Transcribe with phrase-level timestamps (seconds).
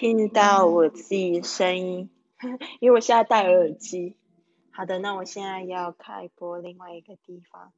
[0.00, 2.10] 听到我自己声音，
[2.80, 4.16] 因为我现在戴耳机。
[4.70, 7.74] 好的，那我现在要开播另外一个地方。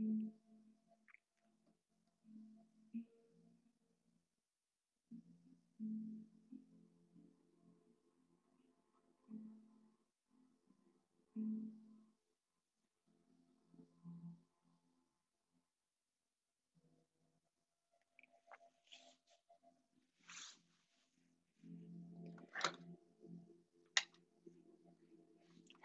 [0.00, 0.39] Mm-hmm.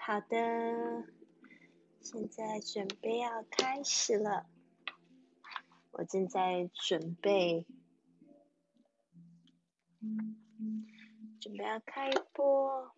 [0.08, 0.38] 好的，
[2.00, 4.46] 现在准备要开始了。
[5.94, 7.66] 我正在准备，
[11.42, 12.92] 准备要开播。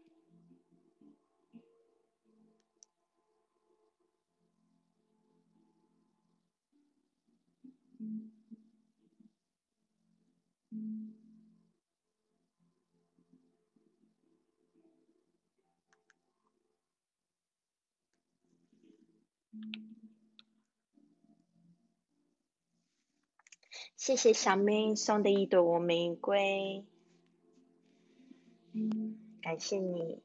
[23.95, 26.85] 谢谢小妹送的一朵玫瑰，
[29.41, 30.21] 感谢你。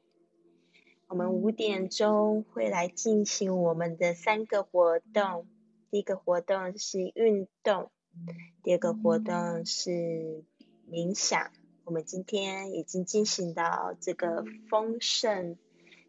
[1.07, 5.47] 我们五点钟会来进行我们的三个活动，
[5.91, 7.91] 第一个活动是运动，
[8.63, 10.43] 第二个活动是
[10.89, 11.51] 冥想。
[11.83, 15.57] 我们今天已经进行到这个丰盛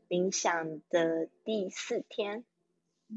[0.09, 2.45] 冥想的第四天。
[3.09, 3.15] 我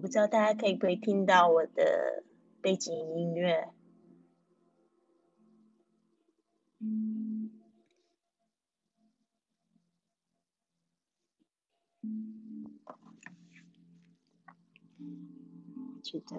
[0.00, 2.22] 不知道大家可以不可以听到我的
[2.62, 3.72] 背景音乐。
[16.02, 16.36] 觉得。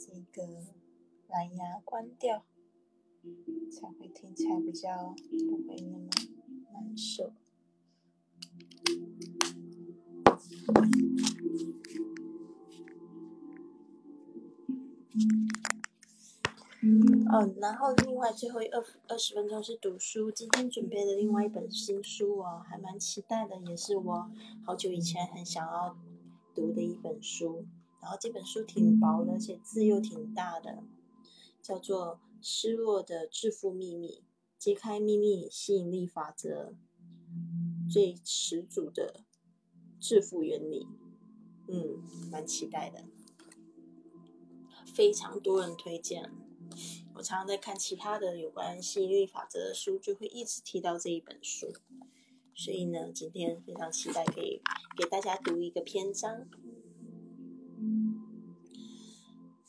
[0.00, 0.48] 这个
[1.28, 2.42] 蓝牙关掉，
[3.70, 5.14] 才会听起来比较
[5.46, 6.08] 不会那么
[6.72, 7.34] 难受。
[16.82, 24.30] 嗯，然后另外最后二二十分钟是读书，今天准备的另外一本新书哦，还蛮期待的，也是我
[24.64, 25.94] 好久以前很想要
[26.54, 27.66] 读的一本书。
[28.00, 30.82] 然后这本书挺薄的，而且字又挺大的，
[31.62, 34.24] 叫做《失落的致富秘密：
[34.58, 36.74] 揭开秘密吸引力法则
[37.90, 39.20] 最始祖的
[39.98, 40.84] 致富原理》。
[41.68, 43.04] 嗯，蛮期待的，
[44.86, 46.30] 非常多人推荐。
[47.14, 51.72] 我常常在看其他的有关吸引力法则的书，就会一直提到这一本书。
[52.54, 54.60] 所以呢，今天非常期待可以
[54.96, 56.48] 给大家读一个篇章。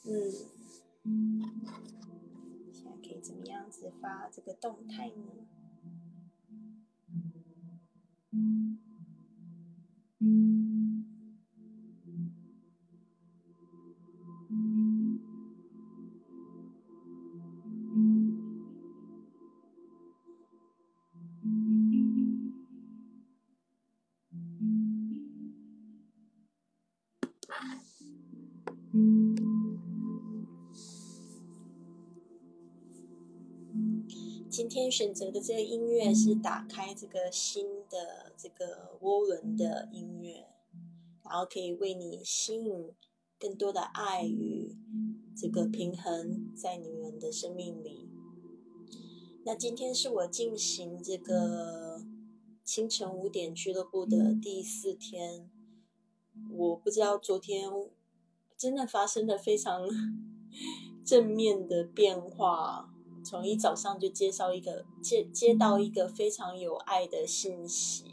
[0.04, 0.32] 嗯，
[2.74, 5.61] 现在可以怎么样子发这个动态呢？
[34.82, 40.48] 天选择的这个音乐是打开这个新的这个涡轮的音乐，
[41.24, 42.90] 然后可以为你吸引
[43.40, 44.76] 更多的爱与
[45.38, 48.10] 这个平衡在你们的生命里。
[49.46, 52.04] 那今天是我进行这个
[52.64, 55.48] 清晨五点俱乐部的第四天，
[56.50, 57.70] 我不知道昨天
[58.58, 59.88] 真的发生了非常
[61.06, 62.91] 正面的变化。
[63.24, 68.06] 从一早上就介绍一个接接到一个非常有爱的信息，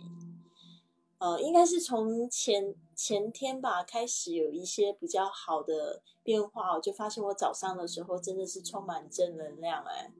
[1.18, 10.12] 呃，应该是从前前天吧开始有一些比较好的变化，我就发现我早上的时候真的是充满正能量哎。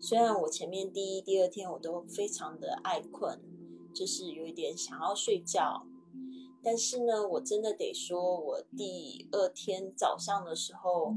[0.00, 3.40] 虽然我前面第一、第二天我都非常的爱困，
[3.94, 5.86] 就是有一点想要睡觉，
[6.62, 11.14] 但是呢，我真的得说，我第二天早上的时候，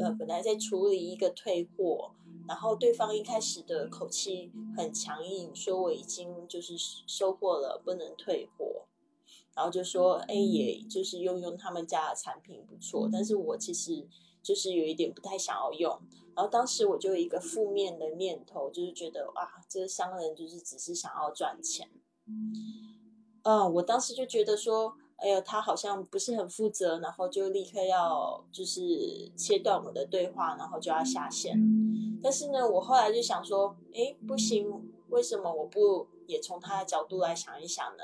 [0.00, 2.14] 呃，本来在处理一个退货。
[2.48, 6.74] 然后对方一开始的口气很强硬，说我已经就是
[7.06, 8.86] 收货了，不能退货。
[9.54, 14.06] 然后就说，哎，也就是用用他们家的产品不错，但是我其实
[14.42, 15.98] 就是有一点不太想要用。
[16.34, 21.88] 然后当时我就有一个负面的念头，就是觉得哇，这个商人就是只是想要赚钱。
[23.44, 31.58] 嗯，我当时就觉得说，哎呀，他好像不是很负责，然后就立刻要就是切断我的对话，然后就要下线。
[32.22, 34.70] 但是呢，我后来就想说，哎，不行，
[35.08, 38.02] 为什么我不也从他的角度来想一想呢？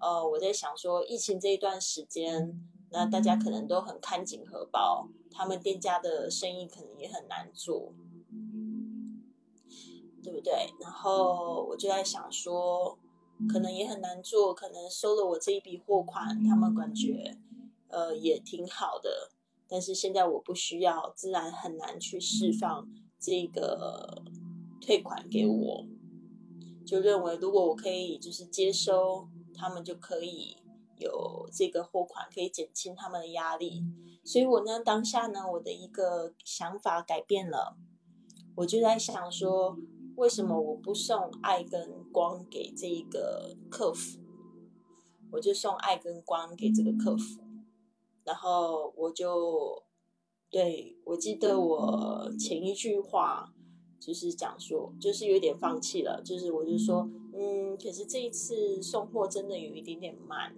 [0.00, 2.60] 呃，我在想说，疫情这一段时间，
[2.90, 7.92] 那大家可能都很看紧荷包，他们店家的生意可能也很难做，
[10.22, 10.52] 对不对？
[10.80, 12.98] 然后我就在想说，
[13.48, 17.36] 可能也很难做，可能收了我这一笔货款，他们感觉
[17.88, 19.30] 呃也挺好的，
[19.68, 22.88] 但是现在我不需要，自然很难去释放。
[23.26, 24.22] 这个
[24.82, 25.86] 退款给我，
[26.84, 30.58] 就认为如果我可以就是接收，他们就可以
[30.98, 33.82] 有这个货款，可以减轻他们的压力。
[34.22, 37.78] 所以我呢当下呢我的一个想法改变了，
[38.56, 39.78] 我就在想说，
[40.16, 44.20] 为什么我不送爱跟光给这一个客服，
[45.32, 47.42] 我就送爱跟光给这个客服，
[48.24, 49.82] 然后我就。
[50.50, 53.52] 对，我记得我前一句话
[53.98, 60.54] 就是讲说，就是有点放弃了，就是我就说，嗯，可是这一次送货真的有一点点慢，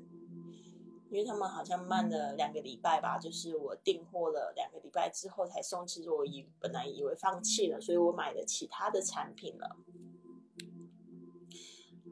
[1.10, 9.76] 因为他们好像慢了两个礼拜吧，就是我订货了两个礼拜之后才送，其实我以本来以为放弃了，所以我买了其他的产品了。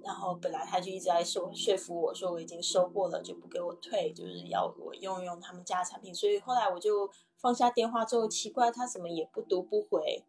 [0.02, 6.14] 然后本来他就一直在说说服我说我已经收货了，就不给我退，就是要我用用他们家产品。
[6.14, 10.23] 所以后来我就放下电话之后，奇怪他怎么也不读不回，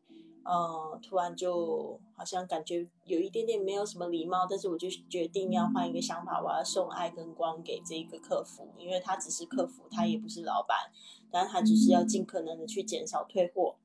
[0.47, 4.45] 嗯，突然就好像感觉有一点点没有什么礼貌。
[4.49, 10.77] 但是我就决定要换一个想法，我要送爱跟光给这个客服，因为他只是客服，他也不是老板，
[11.31, 13.75] 但他只是要尽可能的去减少退货，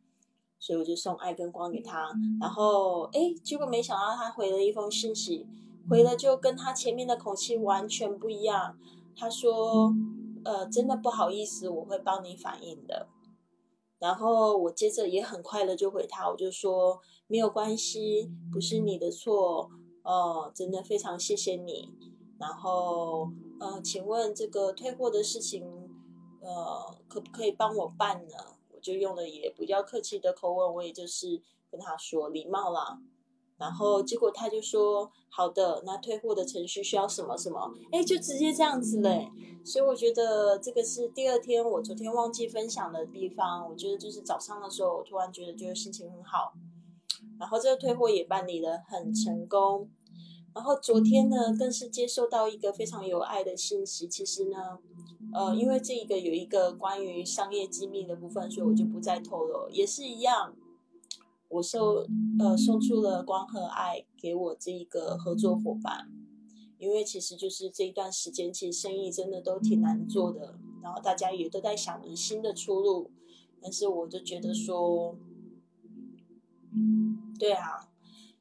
[0.58, 2.10] 所以我就送爱跟光给他。
[2.40, 5.46] 然后哎，结果没想到他回了一封信息。
[5.88, 8.76] 回了就跟他前面的口气完全不一样。
[9.16, 9.92] 他说
[10.44, 13.08] ：“呃，真的不好意思，我会帮你反映的。”
[14.00, 19.70] 然后我接着也很快的就回他，我就说：“没有关系，不是你的错。
[20.02, 21.90] 哦，真的非常谢谢你。
[22.38, 23.30] 然后，
[23.60, 25.64] 呃，请问这个退货的事情，
[26.40, 28.34] 呃，可不可以帮我办呢？”
[28.72, 32.98] 我就用了也比较客气的口吻，我也就是跟他说礼貌啦。
[33.60, 37.70] 然后结果他就说好的，那退货的程序需要什么什么？
[37.92, 39.28] 哎，就直接这样子嘞。
[39.62, 43.68] 所以我觉得这个是第二天我昨天忘记分享的地方。
[43.68, 46.54] 我觉得就是早上的时候，我突然觉得就是心情很好。
[47.38, 49.90] 然后这个退货也办理的很成功。
[50.54, 54.08] 然后昨天呢，更是接收到一个非常有爱的信息。
[54.08, 54.78] 其实呢，
[55.34, 59.68] 呃，因为这一个有一个关于商业机密的部分，所以我就不再透露。
[59.68, 60.54] 也是一样。
[61.50, 62.06] 我送
[62.38, 66.08] 呃送出了光和爱给我这一个合作伙伴，
[66.78, 73.10] 因为其实就是这一段时间，其实生意真的都挺难做的，然后大家也都在想着新的出路，
[73.60, 75.18] 但是我就觉得说，
[77.36, 77.90] 对啊，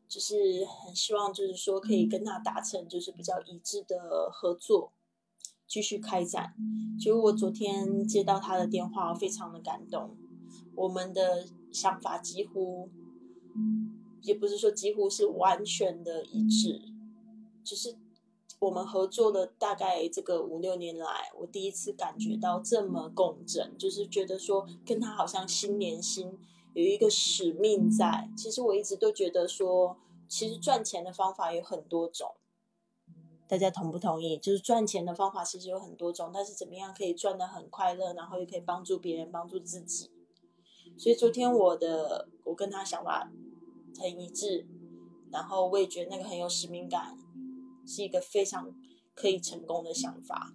[0.07, 4.93] 就是很希望就是说可以跟他达成就是比较一致的合作，
[5.67, 6.53] 继续开展。
[6.99, 10.15] 结果我昨天接到他的电话，非常的感动，
[10.75, 12.91] 我们的想法几乎。
[14.21, 16.81] 也不是说几乎是完全的一致，
[17.63, 17.95] 只是
[18.59, 26.37] 我们合作了大概这个五六年来，我第一次感觉到这么共振，就是觉得说跟他好像心连心，
[26.73, 28.29] 有一个使命在。
[28.35, 32.35] 其实我一直都觉得说，其实赚钱的方法有很多种，
[33.47, 34.37] 大家同不同意？
[34.37, 40.11] 就是赚钱的方法其实有很多种，但是怎么样可以赚得很快乐，然后又可以帮助别人、帮助自己？
[40.99, 43.31] 所以昨天我的我跟他想法
[43.97, 44.67] 很一致，
[45.31, 47.17] 然后我也觉得那个很有使命感，
[47.87, 48.75] 是一个非常
[49.15, 50.53] 可以成功的想法。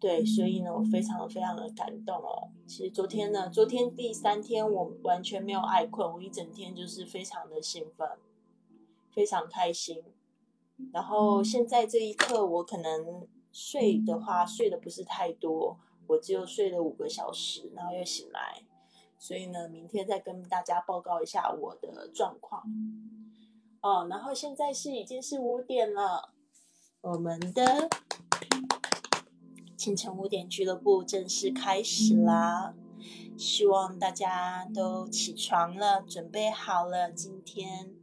[0.00, 2.48] 对，所以呢，我非常非常的感动哦。
[2.66, 8.08] 其实昨天呢，昨天第三天我完全没有爱困，我一整天就是非常的兴奋，
[9.12, 10.02] 非常开心。
[10.94, 15.76] 然后现在这一刻，我可能睡的话睡的不是太多，
[16.06, 18.62] 我只有睡了五个小时，然后又醒来。
[19.18, 22.62] 所以呢，明天再跟大家报告一下我的状况。
[23.80, 26.32] 哦，然后现在是已经是五点了，
[27.00, 27.88] 我们的。
[29.76, 32.74] 清晨五点俱乐部正式开始啦！
[33.38, 37.94] 希望大家都起床了，准备好了，今天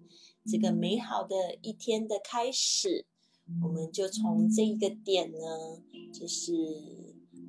[0.45, 3.05] 这个美好的一天的开始，
[3.61, 5.37] 我们就从这一个点呢，
[6.13, 6.53] 就是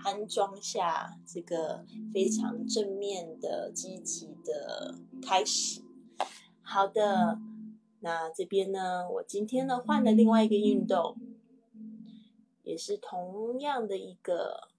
[0.05, 5.83] 安装下这个非常正面的、积极的开始。
[6.62, 7.38] 好的，
[8.00, 11.17] 那这边呢，我今天呢换了另外一个运动。
[12.62, 14.71] 也是同样的一个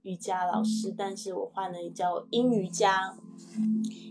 [0.00, 3.14] 瑜伽老师，但是我换了叫阴瑜伽，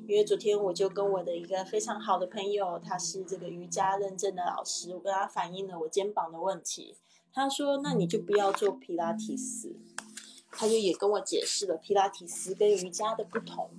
[0.08, 6.98] 因为昨天我就跟我的一个非常好的朋友，他是这个瑜伽认证的老师，我跟他反映了我肩膀的问题，
[7.34, 9.76] 他说那你就不要做皮拉提斯，
[10.52, 13.70] 他就也跟我解释了皮拉提斯跟瑜伽的不同，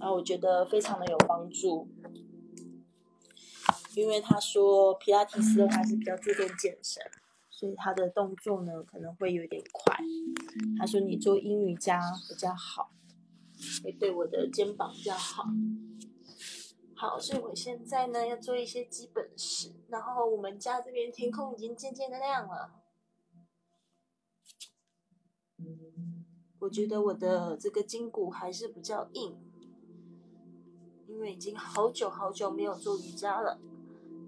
[0.00, 1.88] 然后我觉得非常的有帮助，
[3.94, 7.02] 因为他说皮拉提斯的话是比较注重健身。
[7.50, 9.96] 所以他的动作呢可能会有点快。
[10.78, 12.92] 他说你做阴瑜伽比较好，
[13.82, 15.42] 会对我的肩膀比较好。
[16.94, 19.72] 好，所以我现在呢要做一些基本式。
[19.88, 22.77] 然后我们家这边天空已经渐渐的亮了。
[26.58, 29.36] 我觉得我的这个筋骨还是比较硬，
[31.06, 33.60] 因为已经好久好久没有做瑜伽了。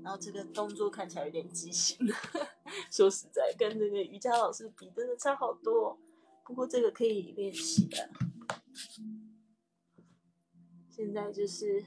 [0.03, 1.99] 然后这个动作看起来有点畸形，
[2.91, 5.99] 说实在，跟那个瑜伽老师比，真的差好多。
[6.45, 8.09] 不过这个可以练习的。
[10.89, 11.85] 现在就是。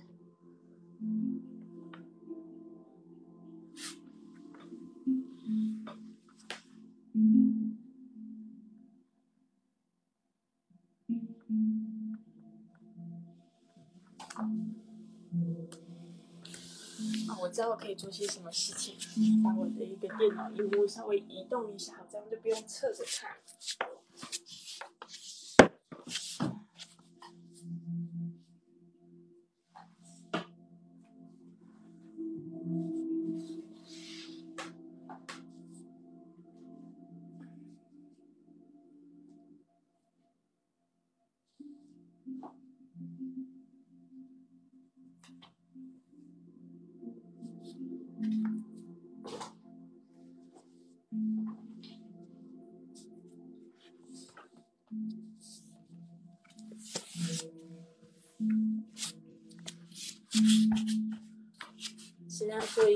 [17.53, 18.95] 知道我可以做些什么事情，
[19.43, 23.29] 把我的一个电脑荧幕稍微移动一下，这样就不用侧着看。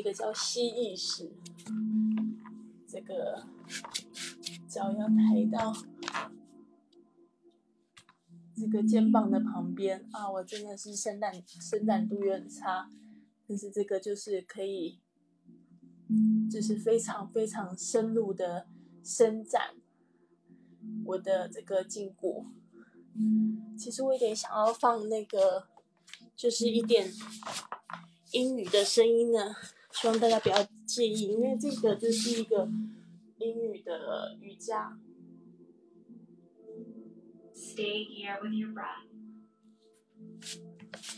[0.07, 1.29] 个叫蜥蜴式，
[2.87, 3.45] 这个
[4.65, 5.75] 脚要抬到
[8.55, 10.31] 这个肩膀的旁边啊！
[10.31, 12.89] 我真的是伸展伸展度有点差，
[13.45, 15.01] 但是这个就是可以，
[16.49, 18.67] 就是非常非常深入的
[19.03, 19.75] 伸展
[21.03, 22.45] 我的这个筋骨。
[23.77, 25.67] 其实我有点想要放那个，
[26.33, 27.11] 就是一点
[28.31, 29.53] 英语的声音呢，
[29.99, 32.69] 希望大家不要介意，因为这个就是一个
[33.39, 34.95] 英语的瑜伽。
[37.51, 39.07] Stay here with your breath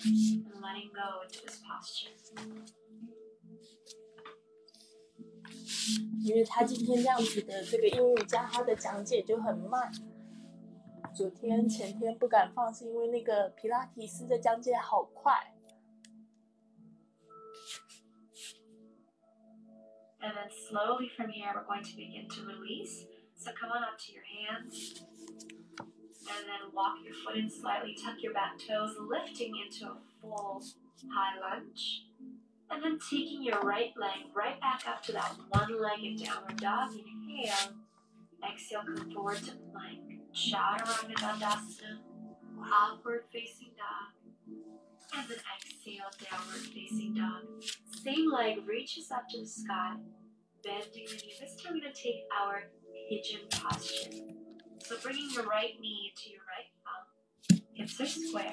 [0.06, 2.16] and letting go into this posture.
[6.24, 9.92] 因为他今天这样子的这个英语加他的讲解就很慢。
[11.14, 15.59] 昨天、前天不敢放，是因为那个皮拉提斯的讲解好快。
[20.22, 23.06] And then slowly from here, we're going to begin to release.
[23.36, 25.04] So come on up to your hands.
[25.80, 30.62] And then walk your foot in slightly, tuck your back toes, lifting into a full
[31.14, 32.04] high lunge.
[32.70, 36.92] And then taking your right leg right back up to that one legged downward dog.
[36.92, 37.74] Inhale.
[38.48, 40.00] Exhale, come forward to plank.
[40.34, 42.00] Chaturanga Dandasana.
[42.62, 44.19] upward facing dog.
[45.17, 47.47] And then exhale, downward facing dog.
[48.03, 49.97] Same leg reaches up to the sky,
[50.63, 51.35] bending the knee.
[51.39, 52.65] This time we're going to take our
[53.09, 54.11] pigeon posture.
[54.81, 58.53] So bringing your right knee to your right thumb, hips are square.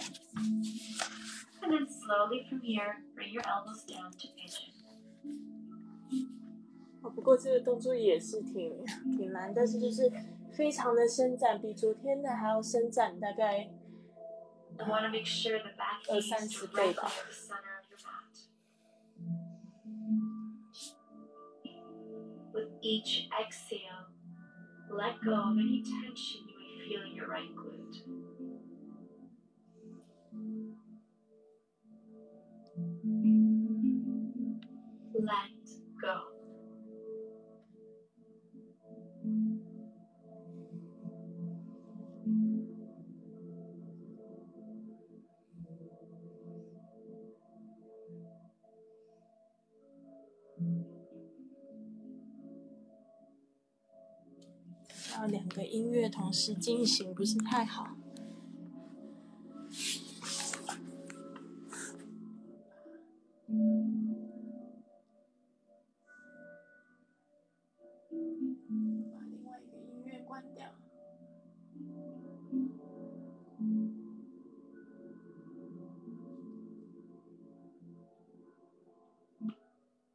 [1.64, 4.70] And then slowly from here, bring your elbows down to pigeon.
[7.04, 8.86] 哦，不过这个动作也是挺
[9.18, 10.12] 挺难，但是就是
[10.56, 13.68] 非常的伸展，比昨天的还要伸展大概
[14.79, 18.37] I want to make sure the back is directly at the center of your mat.
[22.53, 24.11] With each exhale,
[24.91, 28.03] let go of any tension you may feel in your right glute.
[35.19, 35.56] Let
[55.16, 57.98] 然后两个音乐同时进行不是太好。
[69.12, 70.74] 把另外一个音乐关掉。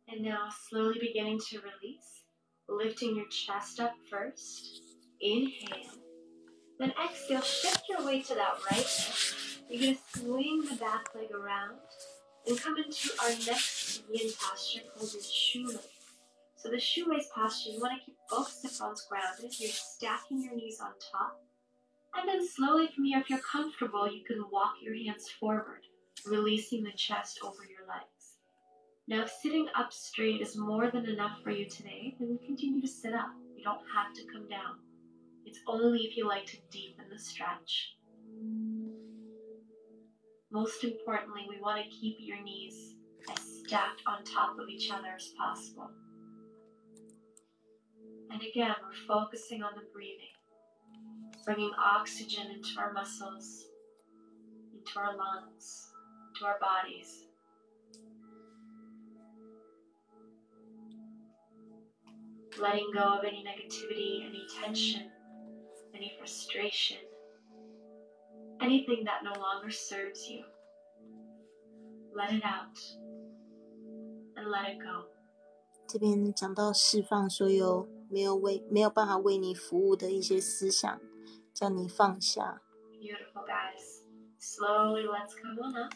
[0.08, 2.22] And now slowly beginning to release,
[2.68, 4.89] lifting your chest up first.
[5.21, 5.91] Inhale.
[6.79, 9.15] Then exhale, shift your weight to that right hip.
[9.69, 11.77] You're going to swing the back leg around
[12.47, 15.87] and come into our next yin posture called your shoelace.
[16.55, 19.59] So the shoelace posture, you want to keep both sit bones grounded.
[19.59, 21.39] You're stacking your knees on top.
[22.15, 25.81] And then slowly from here, if you're comfortable, you can walk your hands forward,
[26.25, 28.37] releasing the chest over your legs.
[29.07, 32.87] Now, if sitting up straight is more than enough for you today, then continue to
[32.87, 33.29] sit up.
[33.55, 34.77] You don't have to come down.
[35.45, 37.95] It's only if you like to deepen the stretch.
[40.51, 42.95] Most importantly, we want to keep your knees
[43.29, 45.89] as stacked on top of each other as possible.
[48.29, 50.35] And again, we're focusing on the breathing,
[51.45, 53.65] bringing oxygen into our muscles,
[54.73, 55.91] into our lungs,
[56.39, 57.25] to our bodies.
[62.59, 65.09] letting go of any negativity, any tension,
[66.00, 66.98] any frustration,
[68.60, 70.44] anything that no longer serves you.
[72.14, 72.78] Let it out
[74.36, 75.10] and let it go.
[75.88, 81.00] 这边讲到释放所有没有为没有办法为你服务的一些思想，
[81.54, 82.62] 叫你放下。
[82.98, 84.02] Beautiful, guys.
[84.38, 85.92] Slowly, let's come on up.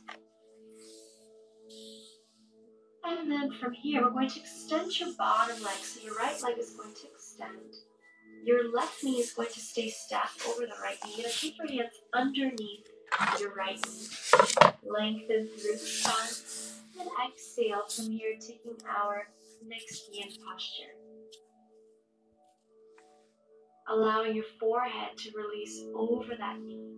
[3.03, 5.79] And then from here, we're going to extend your bottom leg.
[5.83, 7.75] So your right leg is going to extend.
[8.45, 11.17] Your left knee is going to stay stacked over the right knee.
[11.17, 12.89] You're going to keep your hands underneath
[13.39, 14.09] your right knee.
[14.83, 16.35] Lengthen through the spine.
[17.01, 19.29] And exhale from here, taking our
[19.67, 20.95] next yin posture.
[23.89, 26.97] Allowing your forehead to release over that knee.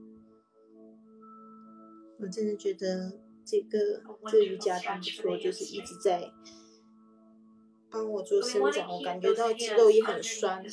[2.20, 3.12] 我真的觉得
[3.44, 6.30] 这个这个瑜伽真不错，就是一直在
[7.91, 10.63] 帮我做伸展我感觉到肌肉也很酸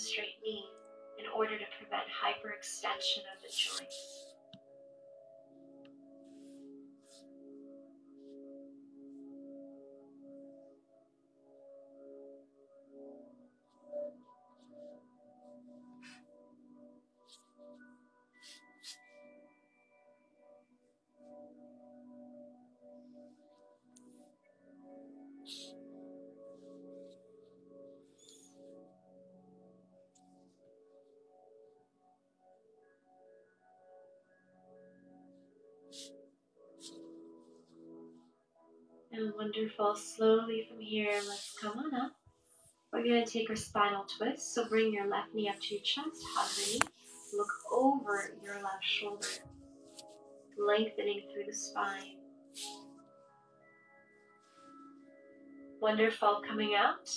[39.55, 39.95] wonderful.
[39.95, 42.13] Slowly from here, let's come on up.
[42.93, 44.55] We're going to take our spinal twist.
[44.55, 46.83] So bring your left knee up to your chest, hug.
[47.37, 49.27] Look over your left shoulder,
[50.57, 52.17] lengthening through the spine.
[55.81, 56.43] Wonderful.
[56.49, 57.11] Coming out.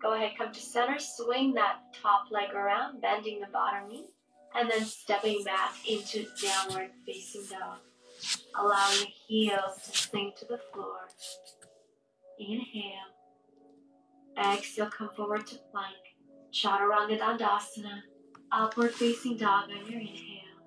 [0.00, 0.98] Go ahead, come to center.
[0.98, 4.06] Swing that top leg around, bending the bottom knee,
[4.56, 7.78] and then stepping back into downward facing dog.
[8.58, 11.08] Allowing the heels to sink to the floor.
[12.39, 13.13] Inhale.
[14.37, 15.97] Exhale, come forward to plank.
[16.53, 18.01] Chaturanga Dandasana.
[18.51, 20.57] Upward facing dog on your inhale.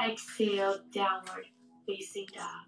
[0.00, 1.46] Exhale, downward
[1.86, 2.66] facing dog.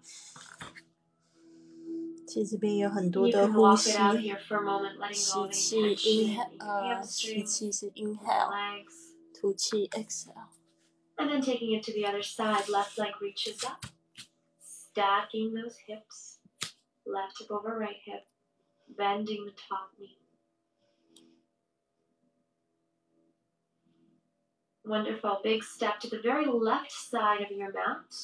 [2.27, 5.43] 其实这边有很多 You 的 can 呼 walk 吸 it，out here for a moment, letting 吸 go
[5.45, 8.93] of 气 any tension inhale， in your 呃，吸 hamstrings, 气是 inhale， legs,
[9.39, 10.49] 吐气 exhale。
[11.17, 12.67] and then taking it to the other side.
[12.67, 13.85] Left leg reaches up,
[14.59, 16.28] stacking those hips.
[17.12, 18.24] Left hip over right hip,
[18.96, 20.16] bending the top knee.
[24.84, 25.40] Wonderful.
[25.42, 28.14] Big step to the very left side of your mat.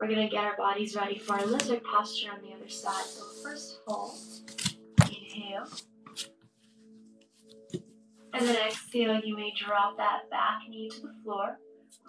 [0.00, 3.04] We're going to get our bodies ready for our lizard posture on the other side.
[3.04, 4.16] So, first hold,
[5.00, 5.66] inhale.
[8.34, 11.58] And then exhale, you may drop that back knee to the floor.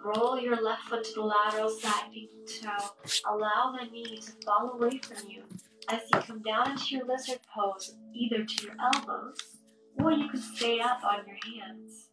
[0.04, 2.30] Roll your left foot to the lateral side, pinky
[2.62, 2.92] toe.
[3.28, 5.44] Allow the knee to fall away from you
[5.89, 9.39] as you come down into your lizard pose, either to your elbows
[9.99, 12.11] or you can stay up on your hands.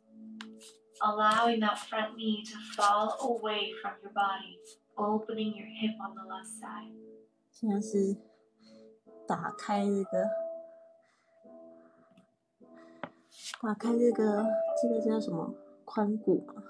[1.01, 4.57] Allowing that front knee to fall away from your body,
[4.97, 6.93] opening your hip on the left side.
[7.51, 8.15] 现在是
[9.27, 10.29] 打开这个，
[13.61, 14.45] 打开这个，
[14.81, 15.53] 这个叫什么？
[15.85, 16.63] 髋骨吗？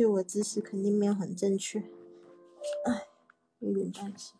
[0.00, 1.78] 就我姿势肯定没有很正确，
[2.86, 3.06] 哎，
[3.58, 4.34] 有点担心。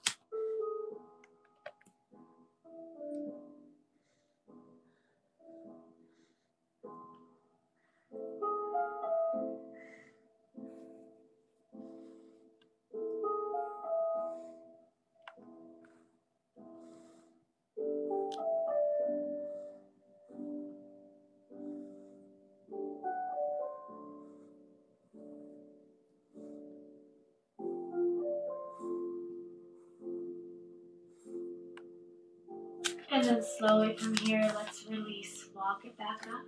[33.61, 35.49] Slowly from here, let's release.
[35.55, 36.47] Walk it back up.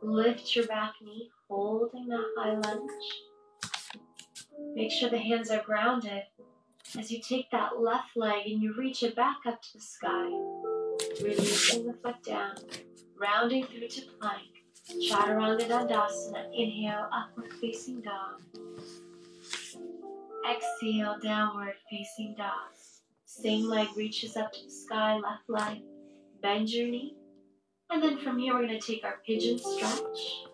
[0.00, 2.90] Lift your back knee, holding that high lunge.
[4.74, 6.22] Make sure the hands are grounded
[6.96, 10.28] as you take that left leg and you reach it back up to the sky.
[11.20, 12.54] Releasing the foot down,
[13.18, 14.46] rounding through to plank.
[15.10, 16.46] Chaturanga Dandasana.
[16.54, 18.40] Inhale, upward facing dog.
[20.48, 22.70] Exhale, downward facing dog.
[23.24, 25.82] Same leg reaches up to the sky, left leg.
[26.46, 27.16] Bend your knee.
[27.90, 30.44] And then from here, we're going to take our pigeon stretch.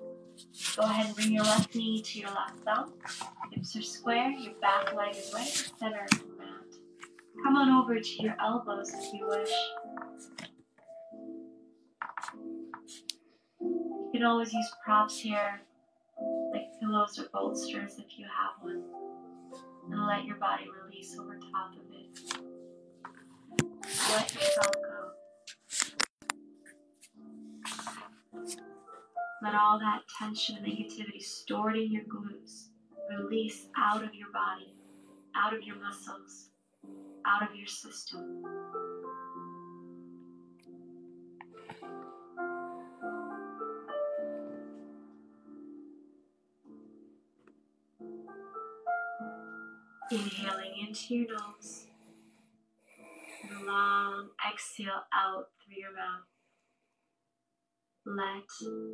[0.75, 2.95] Go ahead and bring your left knee to your left thumb.
[3.51, 6.65] Hips are square, your back leg is right center of the mat.
[7.45, 9.51] Come on over to your elbows if you wish.
[13.61, 15.61] You can always use props here,
[16.55, 18.83] like pillows or bolsters if you have one.
[19.91, 22.19] And let your body release over top of it.
[24.09, 25.12] Let yourself go.
[28.35, 32.69] Let all that tension and negativity stored in your glutes
[33.11, 34.75] release out of your body,
[35.37, 36.49] out of your muscles,
[37.27, 38.43] out of your system.
[50.11, 51.87] Inhaling into your nose.
[53.65, 56.32] Long exhale out through your mouth.
[58.05, 58.49] Let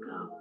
[0.05, 0.39] go.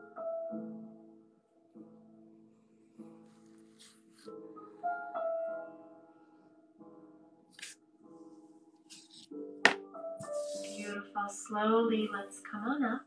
[10.76, 11.30] Beautiful.
[11.30, 13.02] Slowly, let's come on up.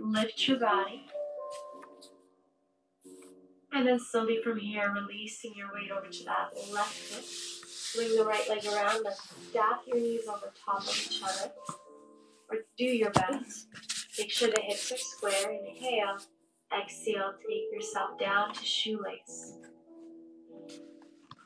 [0.00, 1.04] Lift your body.
[3.72, 7.24] And then slowly from here, releasing your weight over to that left foot.
[7.96, 9.04] Bring the right leg around.
[9.04, 11.52] Let's stack your knees over top of each other.
[12.50, 13.68] Or do your best.
[14.18, 15.50] Make sure the hips are square.
[15.50, 16.18] Inhale.
[16.72, 17.34] Exhale.
[17.46, 19.54] Take yourself down to shoelace.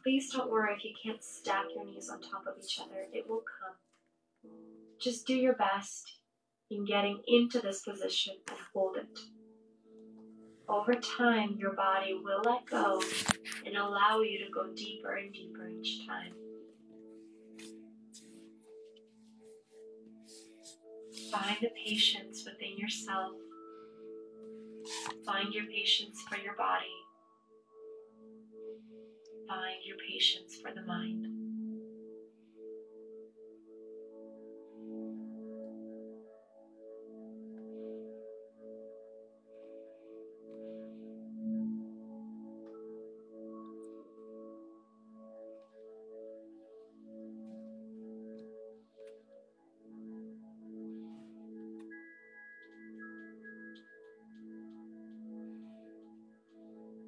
[0.02, 3.06] Please don't worry if you can't stack your knees on top of each other.
[3.12, 4.52] It will come.
[5.00, 6.10] Just do your best
[6.70, 9.18] in getting into this position and hold it.
[10.68, 13.02] Over time, your body will let go
[13.66, 16.32] and allow you to go deeper and deeper each time.
[21.30, 23.32] Find the patience within yourself.
[25.24, 26.86] Find your patience for your body.
[29.48, 31.39] Find your patience for the mind.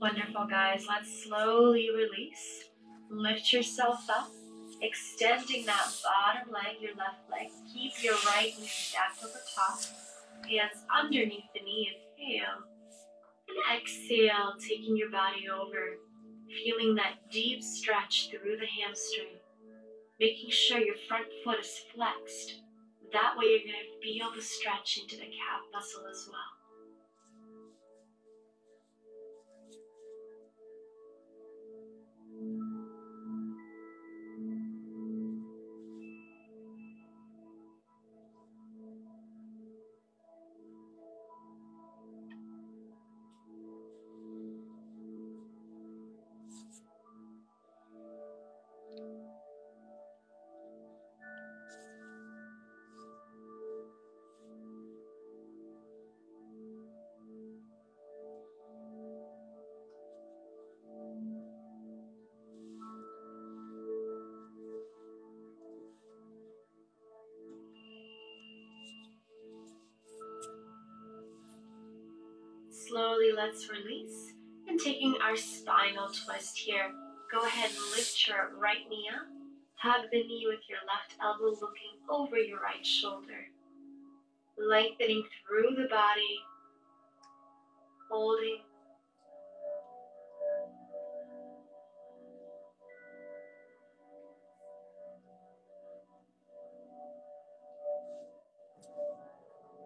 [0.02, 0.84] Wonderful, guys.
[0.88, 2.64] Let's slowly release.
[3.08, 4.32] Lift yourself up,
[4.80, 7.46] extending that bottom leg, your left leg.
[7.72, 9.78] Keep your right knee stacked over top.
[10.50, 11.92] Hands underneath the knee.
[12.18, 12.66] Inhale.
[13.46, 15.98] And exhale, taking your body over.
[16.64, 19.38] Feeling that deep stretch through the hamstring.
[20.18, 22.54] Making sure your front foot is flexed.
[23.12, 26.61] That way, you're going to feel the stretch into the calf muscle as well.
[73.52, 74.32] Let's release.
[74.66, 76.90] And taking our spinal twist here,
[77.30, 79.26] go ahead and lift your right knee up.
[79.74, 83.48] Hug the knee with your left elbow looking over your right shoulder.
[84.56, 86.38] Lengthening through the body.
[88.10, 88.58] Holding.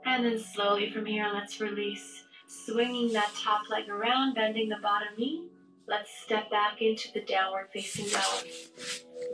[0.05, 2.26] And then slowly from here, let's release.
[2.49, 5.49] Swinging that top leg around, bending the bottom knee.
[5.89, 8.45] Let's step back into the downward facing dog.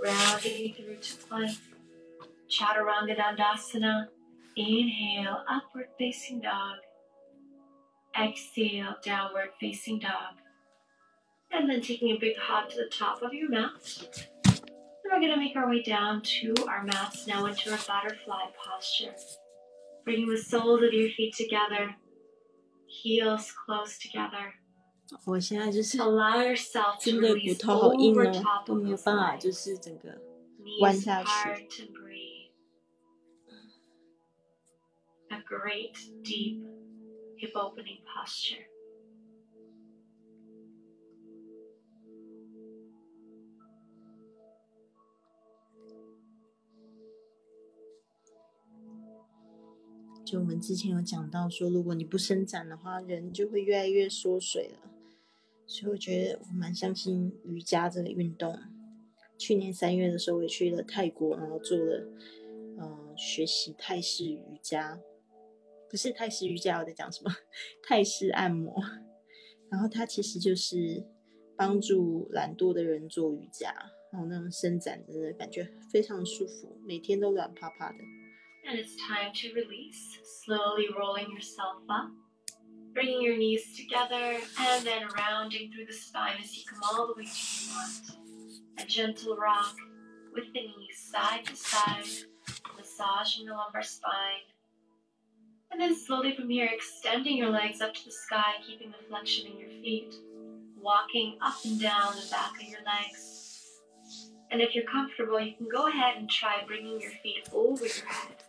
[0.02, 1.58] Rounding through to plank.
[2.50, 4.08] Chaturanga Dandasana.
[4.56, 6.76] Inhale, upward facing dog.
[8.20, 10.36] Exhale, downward facing dog.
[11.50, 13.70] And then taking a big hop to the top of your mat.
[14.44, 14.60] And
[15.04, 19.14] we're going to make our way down to our mats now into our butterfly posture.
[20.04, 21.94] Bringing the soles of your feet together,
[22.91, 24.53] heels close together.
[25.25, 29.35] 我现在就是 Allow yourself to 真的骨 release 头好硬 over 哦， top 都 of 没有 those 办法，
[29.37, 29.41] legs.
[29.41, 30.09] 就是整个
[30.81, 31.29] 弯 Knees 下去。
[31.29, 32.51] hard to breathe.
[35.29, 36.61] A great deep
[37.37, 38.80] hip opening posture. “
[50.32, 54.78] 就我们之前有讲到说，如果你不伸展的话，人就会越来越缩水了。
[55.66, 58.58] 所以我觉得我蛮相信瑜伽这个运动。
[59.36, 62.08] 去年三月的时候，我也去了泰国，然后做了
[62.78, 64.98] 呃学习泰式瑜伽，
[65.90, 67.30] 不是泰式瑜伽，我在讲什么？
[67.86, 68.74] 泰式按摩。
[69.68, 71.04] 然后它其实就是
[71.58, 73.70] 帮助懒惰的人做瑜伽，
[74.10, 77.98] 然后那种伸展真的感觉非常舒服，每天都软趴趴的。
[78.68, 82.10] And it's time to release, slowly rolling yourself up,
[82.94, 87.14] bringing your knees together, and then rounding through the spine as you come all the
[87.14, 88.16] way to your mat.
[88.78, 89.76] A gentle rock
[90.32, 92.06] with the knees side to side,
[92.76, 94.46] massaging the lumbar spine.
[95.70, 99.50] And then slowly from here, extending your legs up to the sky, keeping the flexion
[99.50, 100.14] in your feet,
[100.76, 103.80] walking up and down the back of your legs.
[104.50, 108.06] And if you're comfortable, you can go ahead and try bringing your feet over your
[108.06, 108.44] head.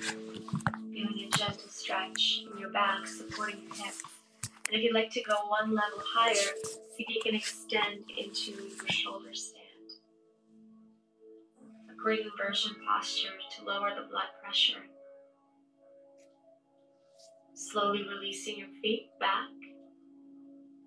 [0.00, 4.02] Feeling a gentle stretch in your back, supporting your hips.
[4.42, 8.52] And if you'd like to go one level higher, see if you can extend into
[8.52, 9.66] your shoulder stand.
[11.90, 14.82] A great inversion posture to lower the blood pressure.
[17.54, 19.48] Slowly releasing your feet back.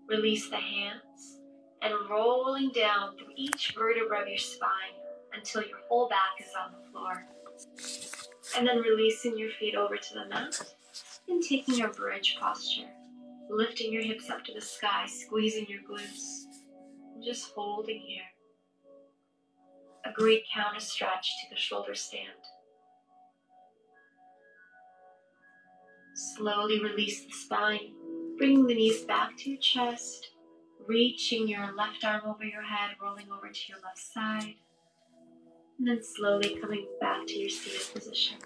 [0.08, 1.39] Release the hands
[1.82, 4.95] and rolling down through each vertebra of your spine
[5.34, 7.26] until your whole back is on the floor.
[8.56, 10.60] And then releasing your feet over to the mat
[11.28, 12.89] and taking your bridge posture.
[13.50, 16.46] Lifting your hips up to the sky, squeezing your glutes,
[17.16, 18.24] and just holding here.
[20.06, 22.28] A great counter stretch to the shoulder stand.
[26.16, 27.94] Slowly release the spine,
[28.38, 30.30] bringing the knees back to your chest,
[30.88, 34.56] reaching your left arm over your head, rolling over to your left side,
[35.83, 38.37] and then slowly coming back to your seated position.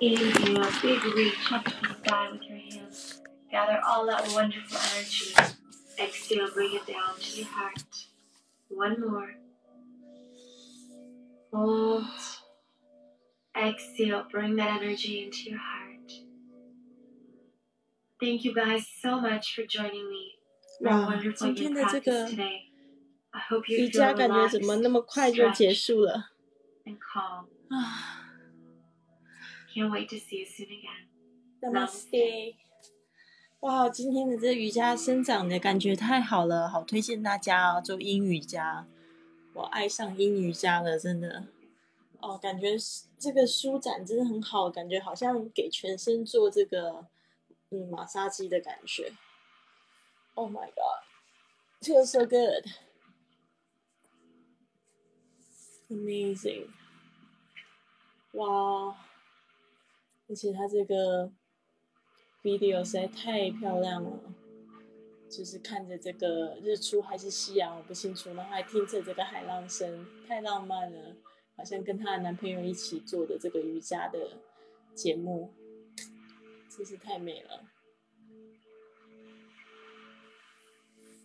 [0.00, 3.20] Inhale, big reach up to the sky with your hands.
[3.50, 5.34] Gather all that wonderful energy.
[5.98, 8.06] Exhale, bring it down to your heart.
[8.68, 9.34] One more.
[11.52, 12.04] Hold.
[13.56, 16.12] Exhale, bring that energy into your heart.
[18.20, 20.32] Thank you guys so much for joining me.
[20.82, 22.65] for 哇 wonderful 今天的这 practice 个
[23.67, 26.31] 瑜伽感觉怎么那么快就结束了？
[27.69, 28.23] 啊！
[31.61, 32.55] Namaste。
[33.61, 38.87] 哇，今天的这瑜伽生长的感觉太好了，好推荐大家哦，做英瑜伽。
[39.53, 41.45] 我爱上英瑜伽了，真的。
[42.19, 42.75] 哦，感觉
[43.17, 47.07] 这个舒展真的很好，感觉好像给全身做这个
[47.71, 49.11] 嗯马杀鸡的感觉。
[50.35, 52.65] Oh my god，feels so good。
[55.89, 56.67] amazing！
[58.33, 58.95] 哇，
[60.27, 61.31] 而且它这个
[62.43, 64.19] video 实在太漂亮了，
[65.29, 71.15] 就是看着这个日出还是夕阳我不清楚，然后还听着这个海浪声，太浪漫了，
[71.55, 74.37] 好像跟她的男朋友一起做的这个瑜伽的
[74.93, 75.53] 节目，
[76.69, 77.63] 真是太美了。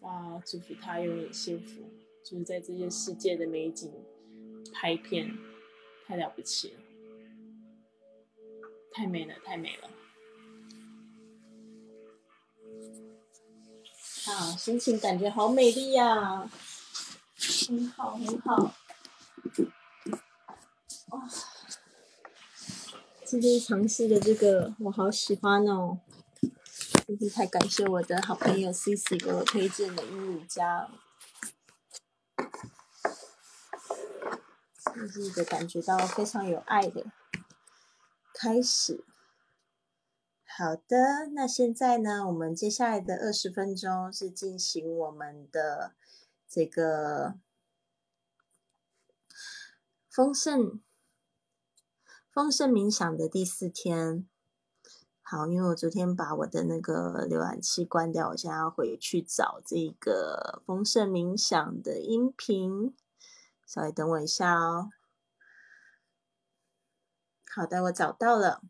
[0.01, 1.83] 哇，祝福他永远幸福，
[2.25, 3.92] 就是在这些世界的美景
[4.83, 5.38] 拍片，
[6.09, 6.81] 太了不起了，
[8.92, 9.88] 太美了，太美了。
[14.27, 16.51] 啊，心情感觉好美丽呀、
[17.68, 18.75] 很好，很好。
[21.11, 21.29] 哇，
[23.25, 26.01] 今天尝试的这个我好喜欢哦，
[27.07, 30.90] 真是太感谢我的好朋友 C C 给我推荐的英语家，
[35.09, 37.07] 是一个感觉到非常有爱的
[38.35, 39.05] 开始。
[40.45, 45.95] 好的，那现在呢，我们接下来的二十分钟是进行我们的
[46.47, 47.35] 这个
[50.11, 50.83] 丰盛
[52.31, 54.29] 丰盛冥想的第四天。
[55.23, 62.95] 好，因为我昨天把我的那个浏览器关掉，我现在要回去找这个丰盛冥想的音频，
[63.72, 64.90] 稍微等我一下哦。
[67.50, 68.61] 好的，我找到了。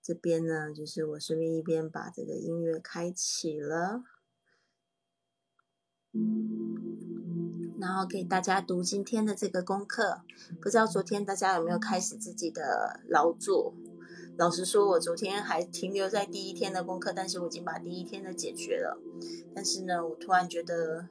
[0.00, 4.04] 这边呢，就是我顺便一边把这个音乐开启了，
[7.80, 10.22] 然后给大家读今天的这个功课。
[10.62, 13.74] 不知道昨天大家有没有开始自己的劳作？
[14.36, 19.02] 老实说，我昨天还停留在第一天的功课，但是我已经把第一天的解决了。
[19.52, 21.08] 但是呢，我突然觉得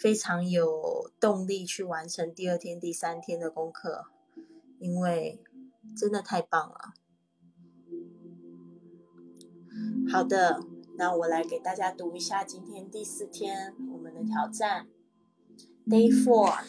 [0.00, 4.06] 非常有动力去完成第二天、第三天的功课，
[4.78, 5.42] 因为
[5.94, 6.94] 真的太棒了。
[10.10, 10.64] 好的，
[10.96, 14.88] 那我来给大家读一下今天第四天我们的挑战
[15.86, 16.46] ，Day Four。
[16.46, 16.62] 好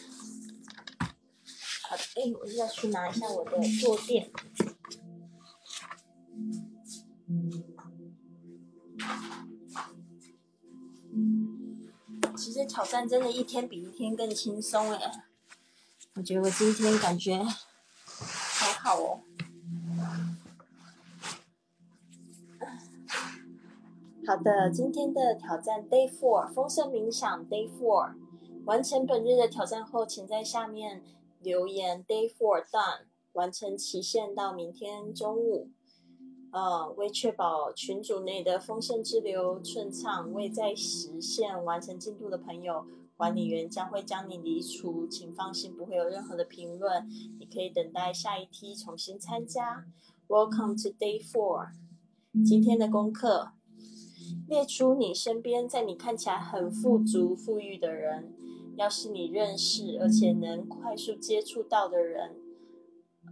[1.95, 4.29] 的，哎，我要去拿一下我的坐垫。
[12.51, 15.23] 其实挑战真的一天比一天更轻松哎，
[16.15, 19.21] 我觉得我今天感觉好好哦。
[24.27, 28.15] 好的，今天的挑战 Day Four 丰盛冥想 Day Four，
[28.65, 31.01] 完成本日的挑战后，请在下面
[31.39, 35.69] 留言 Day Four done，完成期限到明天中午。
[36.51, 42.85] 呃，为确保群组内的丰盛之流顺畅，未在实现完成进度的朋友，
[43.15, 47.07] 管理员将会将你移除，请放心，不会有任何的评论，
[47.39, 49.85] 你可以等待下一梯重新参加。
[50.27, 51.69] Welcome to Day Four，
[52.45, 53.51] 今天的功课。
[54.47, 58.33] 列出你身边在你看起来很富足、富裕的人，
[58.75, 62.35] 要是你认识而且能快速接触到的人，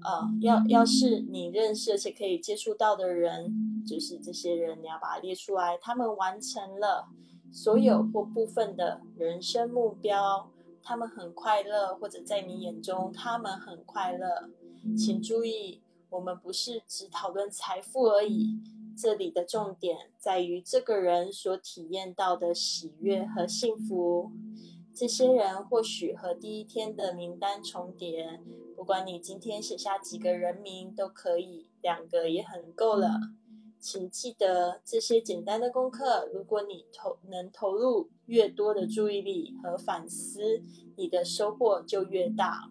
[0.03, 5.77] 呃，要要是你认识而且可以接触到的人，就是这些人，你要把它列出来。
[5.81, 7.07] 他们完成了
[7.51, 10.49] 所有或部分的人生目标，
[10.81, 14.49] 他们很快乐，或者在你眼中他们很快乐。
[14.97, 18.57] 请注意，我们不是只讨论财富而已。
[18.97, 24.31] 这里的重点在于这个人所体验到的喜悦和幸福。
[24.93, 28.41] 这些人或许和第一天的名单重叠，
[28.75, 33.19] 不管你今天写下几个人名都可以，两个也很够了。
[33.79, 40.61] 请记得这些简单的功课，如果你投能投入越多的注意力和反思，
[40.97, 42.69] 你的收获就越大。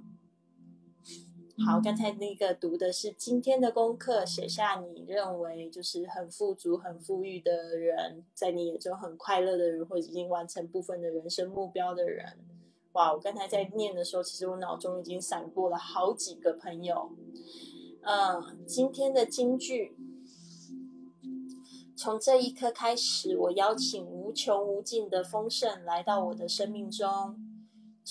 [1.66, 12.38] 好，刚才那个读的是今天的功课，写下你认为就是很富足、很富裕的人，在你眼中很快乐的人，或者已经完成部分的人生目标的人。
[12.92, 17.11] 哇，我刚才在念的时候，其实我脑中已经闪过了好几个朋友。
[18.02, 19.96] 嗯，今天的金句
[21.96, 27.47] 从这一刻开始，我邀请无穷无尽的丰盛来到我的生命中。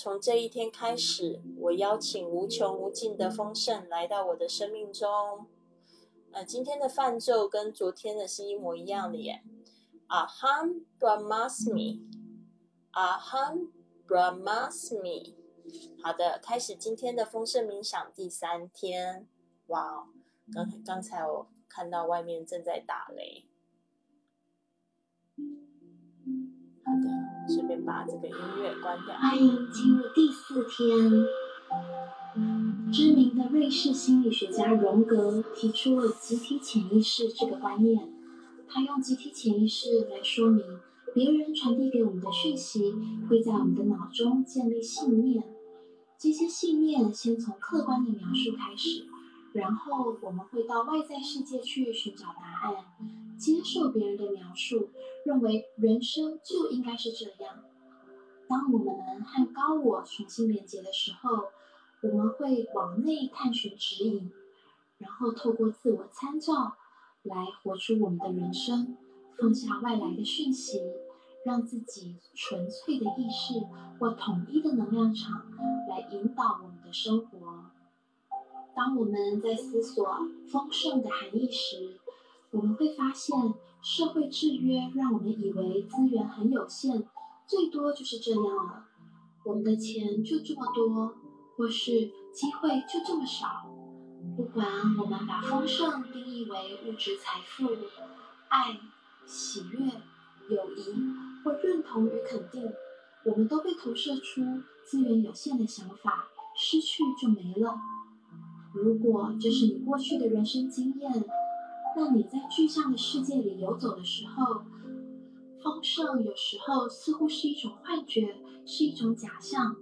[0.00, 5.48] 从这一天开始，我邀请无穷无尽的丰盛来到我的生命中。
[6.30, 9.42] 呃，今天的泛咒跟昨天的是一模一样的耶。
[10.06, 13.70] Aham Brahmasmi，Aham
[14.06, 15.34] Brahmasmi。
[16.00, 19.26] 好的，开始今天的丰盛冥想第三天。
[19.66, 20.06] 哇，
[20.52, 23.46] 刚刚才我看到外面正在打雷。
[26.84, 27.08] 好的，
[27.48, 29.16] 顺便把这个音乐关掉。
[29.16, 31.24] 欢迎进入第四天。
[32.92, 38.12] 知名的瑞士心理学家荣格提出了集体潜意识这个观念。
[38.68, 40.62] 他用集体潜意识来说明，
[41.14, 42.94] 别人传递给我们的讯息
[43.28, 45.42] 会在我们的脑中建立信念。
[46.18, 49.06] 这些信念先从客观的描述开始，
[49.52, 52.74] 然后我们会到外在世界去寻找答案，
[53.38, 54.90] 接受别人的描述，
[55.24, 57.64] 认为人生就应该是这样。
[58.48, 61.48] 当我们和高我重新连接的时候，
[62.02, 64.32] 我们会往内探寻指引，
[64.98, 66.76] 然后透过自我参照
[67.22, 68.96] 来活出我们的人生，
[69.38, 70.80] 放下外来的讯息，
[71.44, 73.66] 让自己纯粹的意识
[73.98, 75.44] 或统一的能量场
[75.90, 77.66] 来引导我们的生活。
[78.74, 80.06] 当我们在思索
[80.50, 81.98] 丰盛的含义时，
[82.52, 83.36] 我们会发现
[83.82, 87.04] 社会制约让我们以为资源很有限，
[87.46, 88.86] 最多就是这样了。
[89.44, 91.14] 我们的钱就这么多。
[91.58, 91.90] 或是
[92.32, 93.66] 机会就这么少，
[94.36, 94.64] 不管
[94.96, 97.66] 我们把丰盛定义为物质财富、
[98.48, 98.78] 爱、
[99.26, 99.86] 喜悦、
[100.48, 100.94] 友谊
[101.42, 102.72] 或认同与肯定，
[103.24, 107.74] 我们都会投射出资源有限的想法，失去就没了。
[108.72, 111.10] 如果这是你过去的人生经验，
[111.96, 114.62] 那你在具象的世界里游走的时候，
[115.62, 119.76] 丰盛有时候似乎是一种幻觉，是一种假象。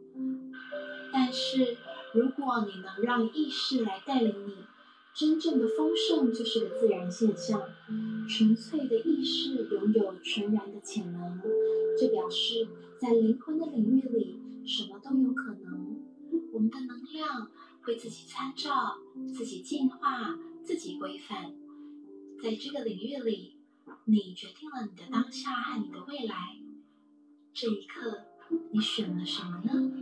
[1.13, 1.77] 但是，
[2.15, 4.55] 如果你能让意识来带领你，
[5.15, 7.63] 真正的丰盛就是个自然现象。
[8.29, 11.41] 纯粹的意识拥有纯然的潜能，
[11.99, 12.67] 这表示
[12.99, 15.97] 在灵魂的领域里，什么都有可能。
[16.53, 17.51] 我们的能量
[17.83, 18.97] 会自己参照、
[19.35, 21.55] 自己进化、自己规范。
[22.43, 23.57] 在这个领域里，
[24.05, 26.57] 你决定了你的当下和你的未来。
[27.53, 28.25] 这一刻，
[28.73, 29.93] 你选了什么呢？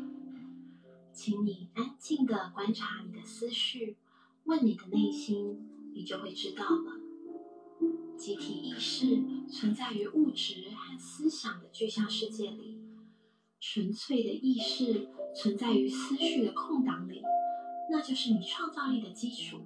[1.13, 3.97] 请你安静的观察你的思绪，
[4.45, 7.01] 问你的内心，你就会知道了。
[8.17, 12.79] 集体意识存在于物质和思想的具象世界里，
[13.61, 17.23] 纯粹的意识存在于思绪的空档里，
[17.91, 19.61] 那就是你创造力的基础。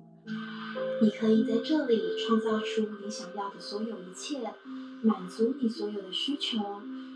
[1.01, 4.55] 你可以在这里创造出你想要的所有一切，
[5.03, 6.59] 满足你所有的需求，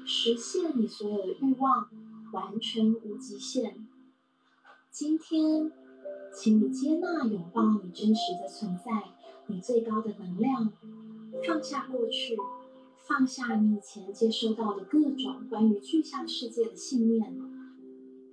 [0.06, 1.88] 实现你所有的欲望，
[2.32, 3.86] 完全无极限。
[4.90, 5.72] 今天，
[6.34, 9.14] 请你接纳、拥抱你真实的存在，
[9.46, 10.72] 你最高的能量，
[11.46, 12.36] 放下过去，
[12.96, 17.36] 放下你以前接收到的各种关于具象世界的信念，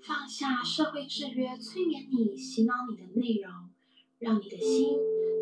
[0.02, 3.69] 放下社会制约催眠你、洗脑你的内容，
[4.20, 4.98] 让你的心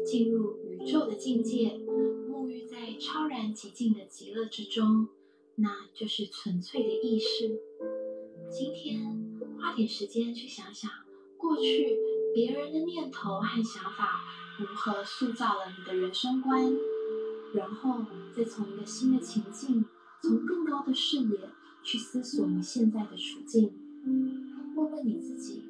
[0.06, 1.80] 进入宇宙的境界，
[2.30, 5.08] 沐浴在超然极尽的极乐之中，
[5.56, 7.60] 那就是纯粹的意识。
[8.52, 10.92] 今天，花点时间去想想。
[11.38, 11.98] 过去
[12.36, 14.22] 别人的念头和想法
[14.60, 16.72] 如何塑造了你的人生观，
[17.56, 18.06] 然后
[18.36, 19.86] 再从一个新的情境，
[20.22, 21.50] 从更高的视野
[21.84, 23.74] 去思索你现在的处境。
[24.76, 25.64] 问问你自己：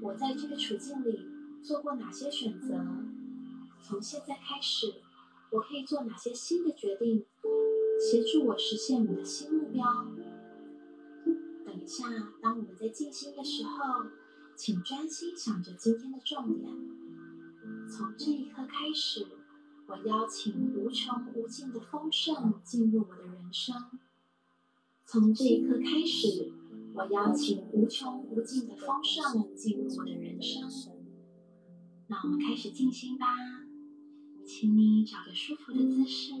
[0.00, 1.20] 我在这个处境里
[1.64, 2.86] 做过哪些选择？
[3.82, 4.96] 从现在开始，
[5.50, 7.24] 我可以做哪些新的决定，
[7.98, 10.06] 协助我实现我的新目标？
[11.64, 12.04] 等一下，
[12.42, 14.10] 当我们在静心的时候。
[14.56, 16.70] 请专心想着今天的重点。
[17.90, 19.26] 从这一刻开始，
[19.88, 23.74] 我邀请无穷无尽的丰盛进入我的人生。
[25.04, 26.52] 从这一刻开始，
[26.94, 30.70] 我邀请无穷无尽的丰盛进入我的人生。
[32.14, 33.26] 那我们开始静心吧。
[34.46, 36.32] 请你找个舒服的姿势，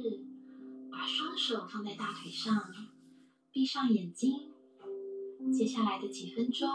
[0.88, 2.62] 把双手放在大腿上，
[3.50, 4.52] 闭上眼睛。
[5.52, 6.68] 接下来的几分钟。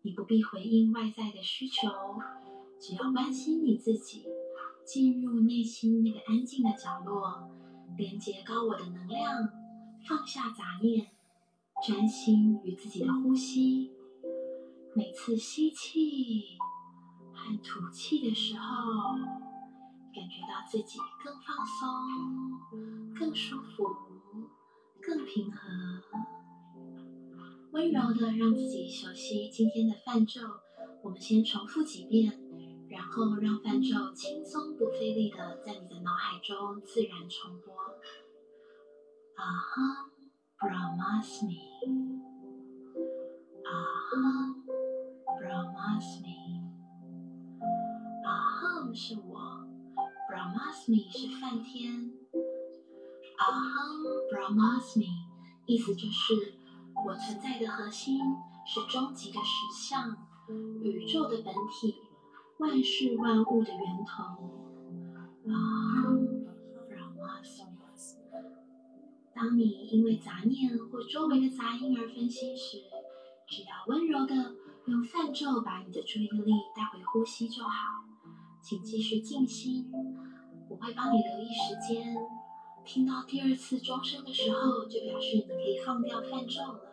[0.00, 1.90] 你不必回应外在的需求，
[2.80, 4.24] 只要关心你自己，
[4.86, 7.50] 进入内心那个安静的角落，
[7.98, 9.46] 连接高我的能量，
[10.08, 11.08] 放下杂念，
[11.86, 13.92] 专心于自己的呼吸。
[14.96, 16.56] 每次吸气
[17.42, 19.16] 和吐气的时候，
[20.14, 23.84] 感觉到自己更放松、更舒服、
[25.00, 25.58] 更平和，
[27.72, 30.40] 温柔的让自己熟悉今天的泛咒。
[31.02, 32.38] 我们先重复几遍，
[32.88, 37.74] 然后让泛咒轻松不费力的在你的脑海中自然重播。
[39.34, 40.12] Aham
[40.60, 41.58] Brahmasmi。
[43.64, 44.62] Aham
[45.26, 46.61] Brahmasmi。
[48.32, 49.38] Aha 是我
[50.30, 52.10] ，Brahmasmi 是梵天。
[53.38, 53.46] aha
[54.30, 55.06] Brahmasmi
[55.66, 56.54] 意思就是
[57.04, 58.18] 我存在的核心
[58.64, 60.16] 是终极的实相，
[60.82, 61.94] 宇宙的本体，
[62.58, 64.24] 万事万物的源头。
[65.46, 66.16] aha
[66.88, 67.72] Brahmasmi。
[69.34, 72.78] 当你因为杂念或周围的杂音而分心时，
[73.48, 74.54] 只要温柔的
[74.86, 77.70] 用泛咒把你的注意力带回呼吸就好。
[78.62, 79.90] 请继续静心，
[80.68, 82.16] 我会帮你留意时间。
[82.84, 86.91] 听到第二次钟声的时候，就表示你可以放掉泛咒了。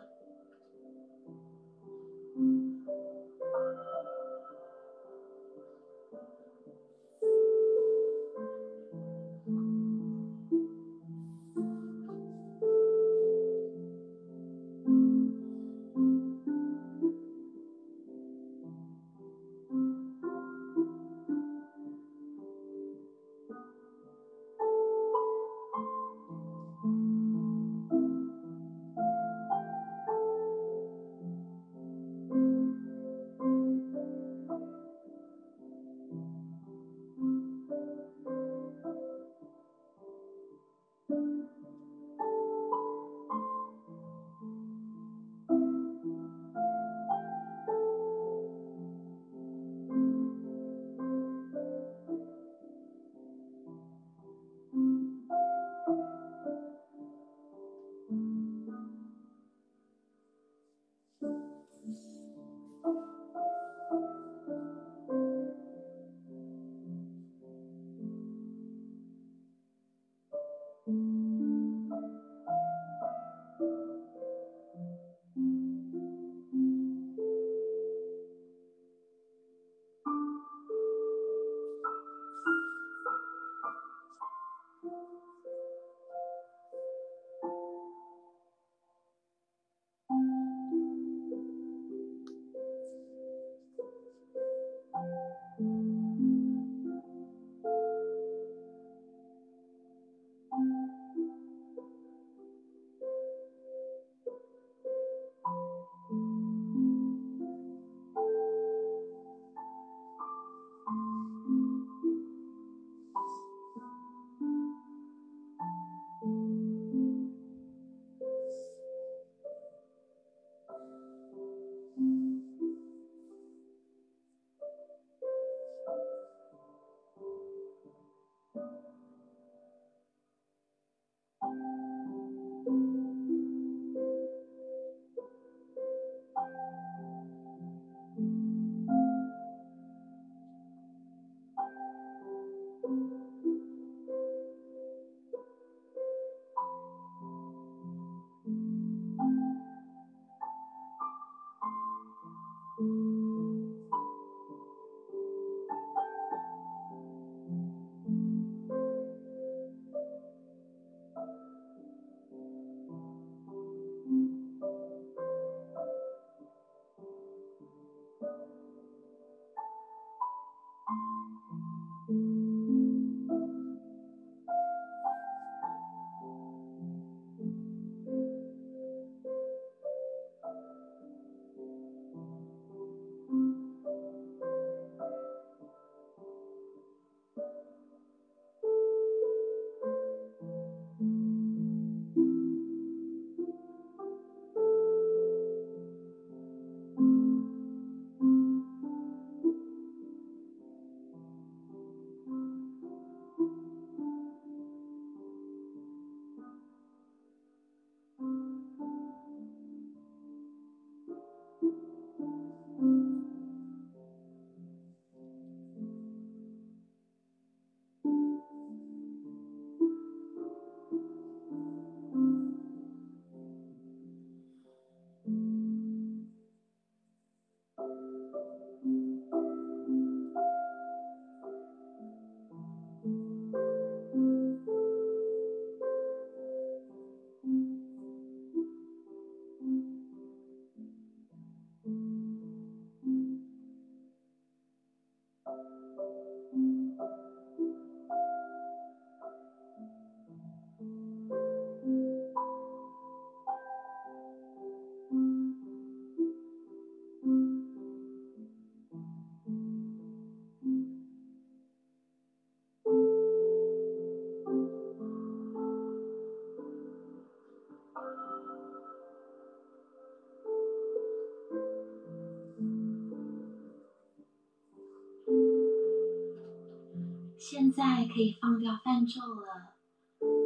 [277.52, 279.74] 现在可以放掉泛咒了，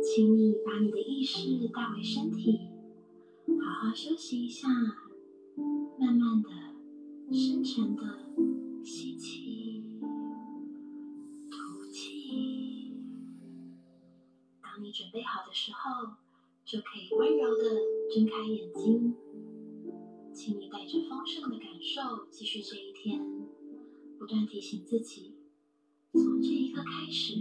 [0.03, 2.71] 请你把你的意识带回身体，
[3.47, 4.69] 好好休息一下，
[6.01, 6.49] 慢慢的、
[7.31, 8.03] 深沉的
[8.83, 10.01] 吸气、
[11.51, 12.97] 吐气。
[14.63, 16.15] 当你准备好的时候，
[16.65, 17.65] 就可以温柔的
[18.15, 19.15] 睁开眼睛。
[20.33, 23.21] 请你带着丰盛的感受继续这一天，
[24.19, 25.35] 不断提醒自己。
[26.17, 27.35] 从这一刻开始，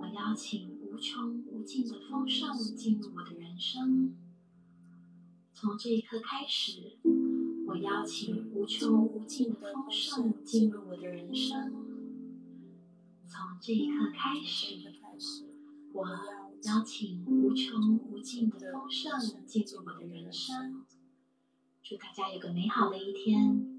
[0.00, 4.16] 我邀请无穷无尽的丰盛进入我的人生。
[5.52, 6.98] 从这一刻开始，
[7.64, 11.72] 我邀请无穷无尽的丰盛进入我的人生。
[13.28, 14.92] 从这一刻开始，
[15.92, 16.04] 我
[16.64, 20.84] 邀请无穷无尽的丰盛进入我的人生。
[21.84, 23.71] 祝大家有个美好的一天！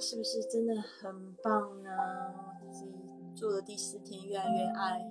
[0.00, 1.90] 是不是真的很棒呢？
[2.70, 2.94] 自己
[3.34, 5.10] 做的第四天，越来越爱。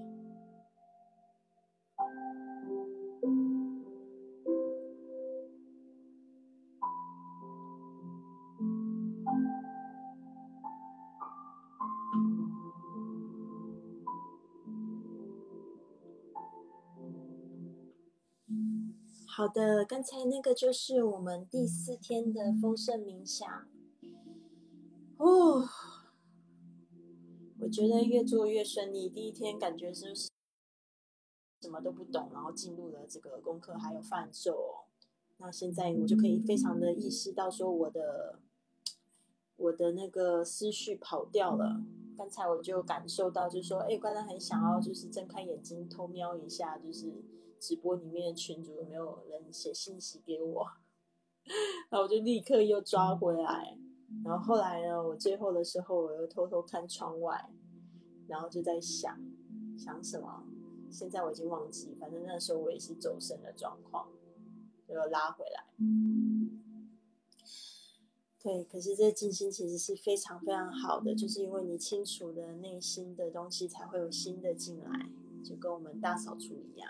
[19.27, 23.47] 好的，刚才那个就是我们第四天的丰盛冥想。
[27.59, 29.09] 我觉得越做越顺利。
[29.09, 34.85] 第一天感觉是什么都不懂，然后进入了这个功课还有范咒。
[35.37, 38.39] 那现在我就可以非常的意识到说我的
[39.55, 41.83] 我的那个思绪跑掉了。
[42.17, 47.23] 刚才我就感受到，就是说，哎，刚才很想要就是睁开眼睛偷瞄一下，就是。
[47.59, 50.67] 直播里面的群主有没有人写信息给我？
[51.89, 53.79] 然后我就立刻又抓回来。
[54.23, 57.49] 然后后来呢，我最后的时候我又偷偷看窗外，
[58.27, 59.19] 然后就在想
[59.77, 60.43] 想什么。
[60.89, 64.07] 现在我已经忘记，反正那时候我也是走神的状况，
[64.87, 65.65] 又拉回来。
[68.41, 75.09] 对，可是这静心其实是非常非常好的，就是因为你清楚的内心的东西，才会有新的进来，
[75.43, 76.89] 就跟我们大扫除一样。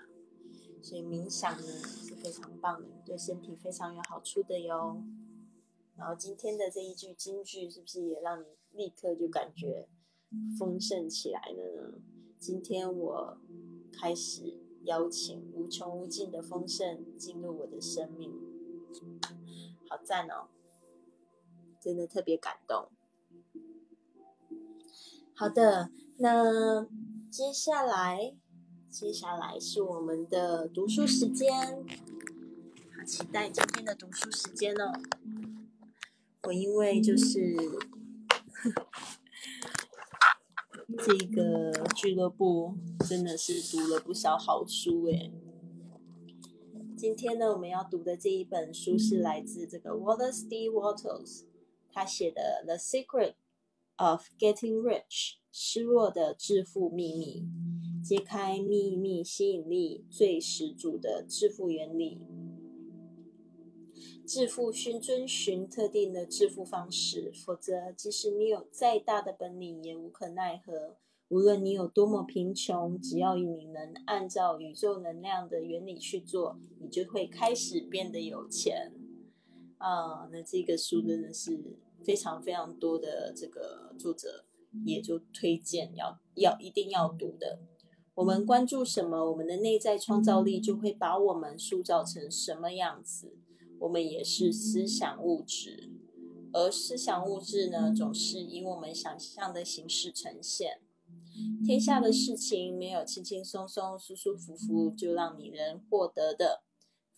[0.83, 5.01] 所以冥想呢是非常棒的，对身体非常有好处的哟。
[5.97, 9.87] 然后今天的这一句金句是不是也让你立刻就感觉
[10.57, 11.99] 丰盛起来了呢？
[12.39, 13.37] 今天我
[13.91, 18.31] 开始邀请无穷无尽的丰盛进入我的生命，
[19.89, 20.47] 好赞哦！
[21.81, 22.87] 真的特别感动。
[25.33, 26.87] 好的，那
[27.29, 28.35] 接下来。
[28.89, 31.85] 接下来是我们的读书时间，
[32.97, 34.91] 好期待今天的读书时间哦！
[36.47, 37.41] 我因为就是
[40.97, 42.73] 这个俱乐部
[43.05, 45.33] 真的是读了不少好书诶。
[46.95, 50.69] 今天呢，我们要读的这一本书是来自这个 Wallace D.
[50.69, 51.43] Wattles，
[51.91, 53.33] 他写的《The Secret
[53.97, 54.99] of Getting Rich》
[55.51, 57.45] 失落的致富秘密。
[58.01, 62.21] 揭开秘密吸引力最始祖的致富原理。
[64.27, 70.97] 致富需遵循特定的致富方式，否则即使你有再大的本领也无可奈何。
[71.29, 78.91] 无论你有多么贫穷，只要你能按照宇宙能量的原理去做，你就会开始变得有钱。
[79.77, 81.57] 啊，那这个书真的是
[82.03, 84.43] 非常非常多的这个作者
[84.85, 87.59] 也就推荐要要一定要读的。
[88.15, 93.37] 我们关注什么，我们的内在创造力就会把我们塑造成什么样子。
[93.79, 95.91] 我们也是思想物质，
[96.51, 100.81] 而思想物质呢，总是以我们想象的形式呈现。
[101.63, 106.63] 天下的事情没有轻轻松松、舒舒服服就让你能获得的，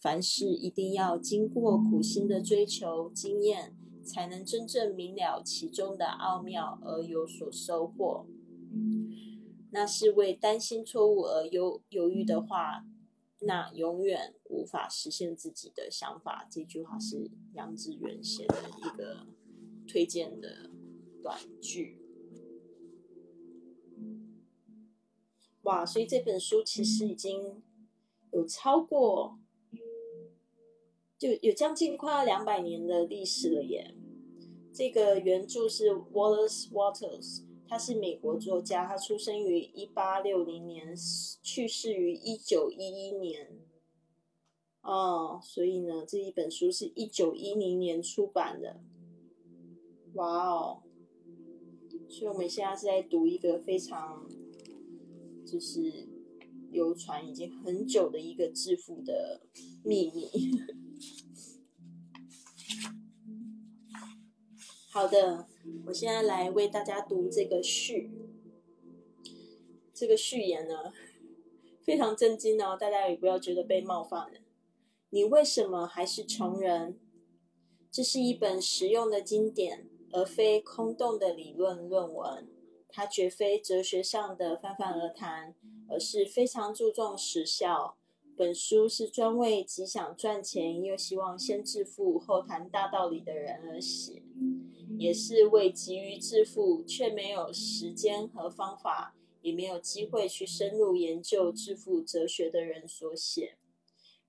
[0.02, 8.26] 凡事一定要经过苦心的追求、经验，才能真正明了其中的奥妙而有所收获。
[9.72, 12.84] 那是为担心错误而犹犹豫的话，
[13.42, 16.48] 那永远无法实现自己的想法。
[16.52, 19.28] 这句话是杨致远写的一个
[19.88, 20.70] 推荐的
[21.22, 21.98] 短句。
[25.64, 27.62] 哇，所以这本书其实已经
[28.32, 29.40] 有超过，
[31.18, 33.96] 就有将近快要两百年的历史了耶。
[34.74, 37.49] 这个原著是 Wallace Waters。
[37.70, 40.96] 他是美国作家，他出生于一八六零年，
[41.44, 43.60] 去世于一九一一年。
[44.82, 48.82] 哦，所以呢，这一本书是一九一零年出版的。
[50.14, 50.82] 哇哦！
[52.10, 54.28] 所以我们现在是在读一个非常
[55.46, 56.08] 就是
[56.72, 59.42] 流传已经很久的一个致富的
[59.84, 60.28] 秘密。
[64.92, 65.46] 好的，
[65.86, 68.10] 我现在来为大家读这个序。
[69.94, 70.92] 这个序言呢，
[71.86, 74.40] 非常震惊哦，大家也不要觉得被冒犯了。
[75.12, 77.00] 你为什么还是穷人？
[77.92, 82.48] 这是一本实用的经典，而非空洞的理论论文。
[82.88, 85.54] 它绝非哲学上的泛泛而谈，
[85.88, 87.99] 而是非常注重实效。
[88.40, 94.24] 本书是专为极想赚钱又希望先致富后谈大道理的人而写。
[94.98, 103.58] 也是为急于致富却没有时间和方法，也没有机会去深入研究致富哲学的人所写。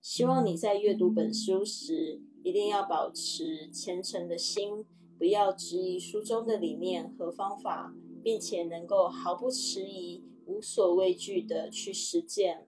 [0.02, 4.84] 希望你在阅读本书时，一定要保持虔诚的心，
[5.16, 7.94] 不要质疑书中的理念和方法，
[8.24, 12.66] 并且能够毫不迟疑、无所畏惧的去实践。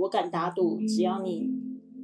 [0.00, 1.48] 我敢打赌，只要你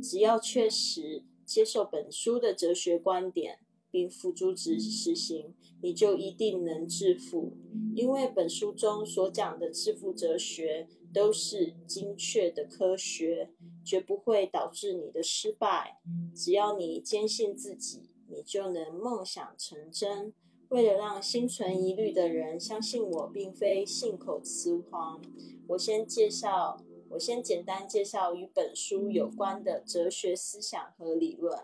[0.03, 3.59] 只要确实接受本书的哲学观点。
[3.89, 7.57] 并付诸执行，你就一定能致富。
[7.95, 15.99] 因为本书中所讲的致富哲学都是精确的科学，绝不会导致你的失败。
[16.35, 20.35] 只要你坚信自己，你就能梦想成真。
[20.69, 25.23] 为了让心存疑虑的人相信我，并非信口雌黄，
[25.69, 26.85] 我先介绍，
[27.17, 31.61] 我先简单介绍与本书有关的哲学思想和理论。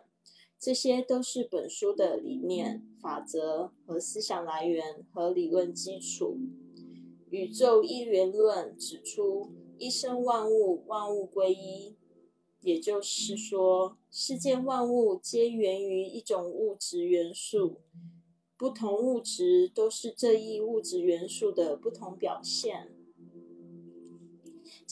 [0.59, 6.38] 这些都是本书的理念、法则和思想来源和理论基础。
[7.28, 11.96] 宇宙一元论指出，一生万物，万物归一，
[12.62, 17.82] 也就是说，世间万物皆源于一种物质元素，
[18.57, 22.91] 不同物质都是这一物质元素的不同表现。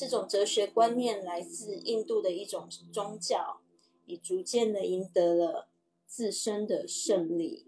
[0.01, 3.61] 这种哲学观念来自印度的一种宗教。
[4.07, 5.69] 已逐渐的赢得了
[6.05, 7.65] 自身的胜利，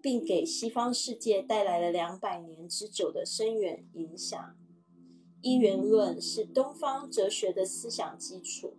[0.00, 4.56] 并给西方世界带来了两百年之久的深远影响。
[5.42, 8.78] 一元论是东方哲学的思想基础，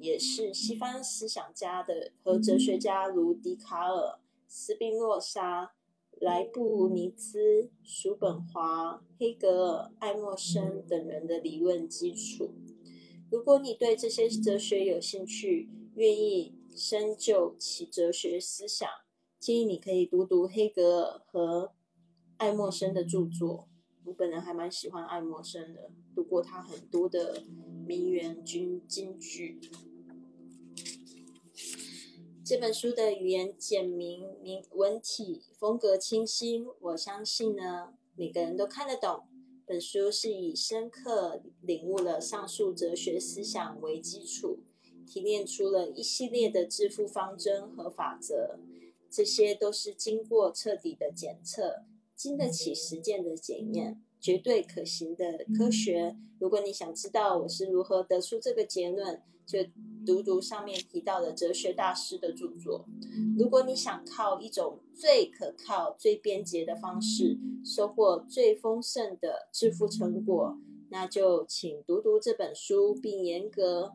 [0.00, 4.18] 也是西方思想家的和哲学家如笛卡尔、
[4.48, 5.72] 斯宾诺莎、
[6.22, 12.54] 莱布尼兹、叔本华、黑格尔、爱默生等人的理论基础。
[13.28, 18.88] 如果你对这些哲学有兴趣，愿意深究其哲学思想，
[19.40, 21.72] 建议你可以读读黑格尔和
[22.36, 23.68] 爱默生的著作。
[24.04, 27.42] 我本人还蛮喜欢爱默生的，读过他很多的
[27.84, 29.58] 名言金金句。
[32.52, 39.22] 这本书的语言简明，明文体风格清新，我相信呢，每个人都看得懂。
[39.64, 44.58] 本书是以深刻领悟了上述哲学思想为基础。
[45.06, 48.58] 提炼出了一系列的致富方针和法则，
[49.10, 56.18] 这些都是经过彻底的检测、经得起实践的检验、绝对可行的科学。
[56.38, 59.58] 如果你想知道我是如何得出这个结论，就
[60.04, 62.84] 读读上面提到的哲学大师的著作。
[63.38, 70.56] 如果你想靠一种最可靠、最便捷的方式收获最丰盛的致富成果，
[70.90, 73.92] 那就请读读这本书，并严格。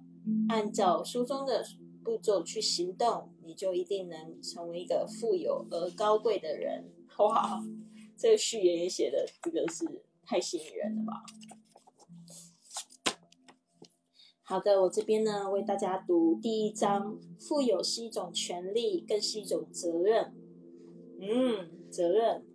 [0.49, 1.65] 按照书中的
[2.03, 6.91] 步骤去行动，你就一定能成为一个富有而高贵的人。
[7.19, 7.63] 哇，
[8.17, 9.85] 这个序言也写的这个是
[10.23, 11.23] 太吸引人了吧？
[14.49, 20.33] 好的，我这边呢为大家读第一章：富有是一种权利，更是一种责任。
[21.19, 22.45] 嗯，责任。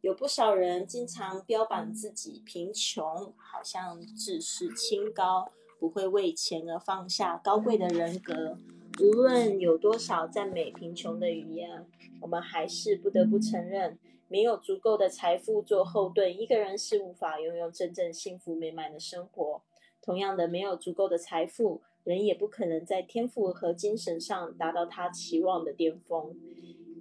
[0.00, 3.04] 有不少人经常标榜自己贫穷，
[3.36, 5.52] 好像自视清高。
[5.78, 8.56] 不会为钱而放下高贵的人格。
[9.02, 11.86] 无论有多少赞美贫穷的语言，
[12.22, 19.60] 我们还是不得不承认，没有足够的财富做后盾，一个人是无法拥有真正幸福美满的生活。
[20.02, 26.34] 同样的，没有足够的财富，人也不可能在天赋和精神上达到他期望的巅峰，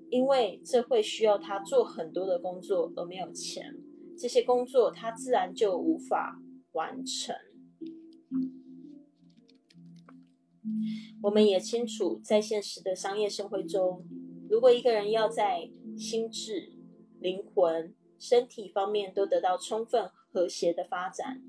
[0.10, 3.76] 因为这会需要他做很多的工作，而没有钱，
[4.18, 6.42] 这些工作他自然就无法
[6.74, 7.36] 完成。
[11.22, 14.06] 我们也清楚，在现实的商业社会中，
[14.50, 16.74] 如果一个人要在心智、
[17.20, 21.42] 灵魂、身体方面都得到充分和谐的发展，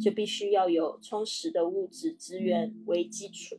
[0.00, 3.58] 就必须要有充实的物质资源为基础，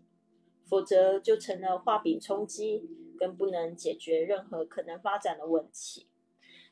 [0.65, 2.83] 否则就成了画饼充饥，
[3.17, 6.07] 更不能解决任何可能发展的问题。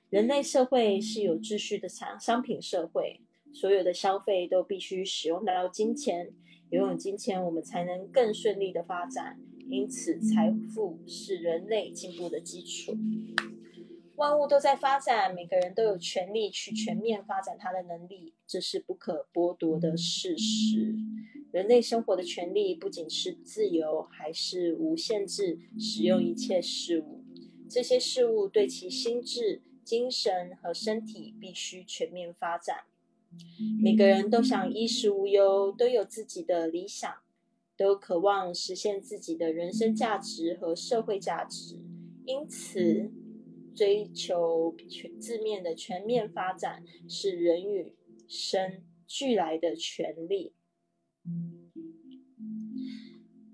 [0.09, 3.19] 人类社会是有秩序的商商品社会，
[3.51, 6.31] 所有的消费都必须使用到金钱，
[6.69, 9.39] 拥有金钱，我们才能更顺利的发展。
[9.69, 12.95] 因此，财富是人类进步的基础。
[14.17, 20.95] 万物都在发展，每个人都有权利去全面发展他的能力，这是不可剥夺的事实。
[21.51, 27.23] 人类生活的权利不仅是自由，还是无限制使用一切事物。
[27.69, 32.85] 这些事物对其心智、精神和身体必须全面发展。
[33.83, 37.13] 每个人都想衣食无忧，都有自己的理想。
[37.77, 41.75] 都渴望实现自己的人生价值和社会价值，
[42.25, 43.11] 因此
[43.77, 47.95] 追求全字面的全面发展是人与
[48.27, 50.53] 生俱来的权利，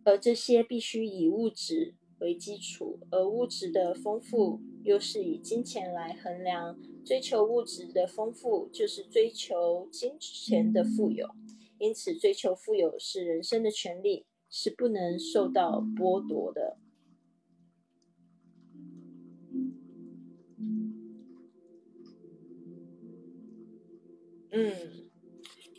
[0.06, 6.80] 而这些必须以物质为基础，而物质的丰富又是以金钱来衡量。
[7.04, 11.28] 追求物质的丰富，就是追求金钱的富有。
[11.78, 16.78] 因此，追求富有是人生的权利，是不能受到剥夺的。
[24.56, 25.10] 嗯，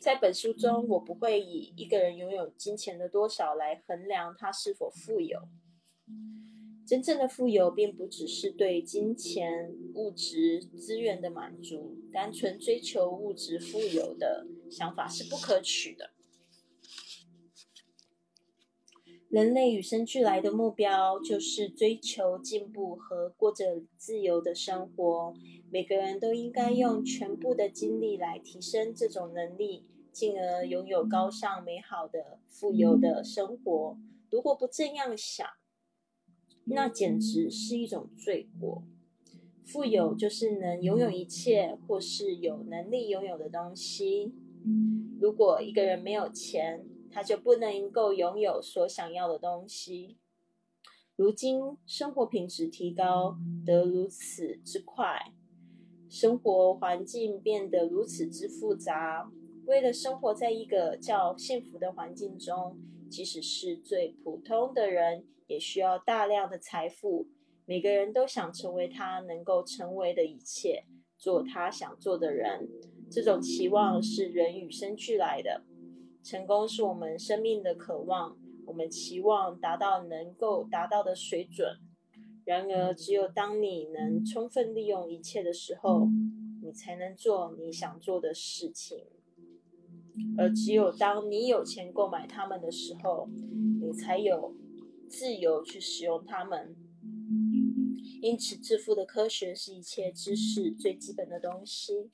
[0.01, 5.39] 在本书中，我不会以一个人拥有金钱的多少来衡量他是否富有。
[6.85, 16.11] 真正的富有，并不只是对金钱、物质资源的满足，单纯追求物质富有的想法是不可取的。
[19.35, 25.35] 人类与生俱来的目标就是追求进步和过着自由的生活。
[25.73, 33.99] 每个人都应该用全部的精力来提升这种能力，进而拥有高尚、美好的、富有的生活。
[34.31, 35.45] 如果不这样想，
[36.67, 38.85] 那简直是一种罪过。
[39.65, 44.33] 富有就是能拥有一切，或是有能力拥有的东西。
[45.19, 50.19] 如果一个人没有钱，他就不能够拥有所想要的东西。
[51.17, 55.33] 如今生活品质提高得如此之快，
[56.11, 59.31] 生活环境变得如此之复杂。
[59.67, 62.77] 为了生活在一个较幸福的环境中，
[63.09, 65.25] 即使是最普通的人。
[65.47, 67.29] 也需要大量的财富。
[67.67, 70.85] 每个人都想成为他能够成为的一切，
[71.19, 72.67] 做他想做的人。
[73.11, 75.63] 这种期望是人与生俱来的。
[76.25, 81.79] 成功是我们生命的渴望，我们期望达到能够达到的水准。
[82.45, 86.09] 然而，只有当你能充分利用一切的时候，
[86.63, 89.05] 你才能做你想做的事情。
[90.39, 93.29] 而只有当你有钱购买它们的时候，
[93.81, 94.57] 你才有。
[95.07, 96.75] 自由去使用它们，
[98.21, 102.11] 因此致富的科学是一切知识最基本的东西。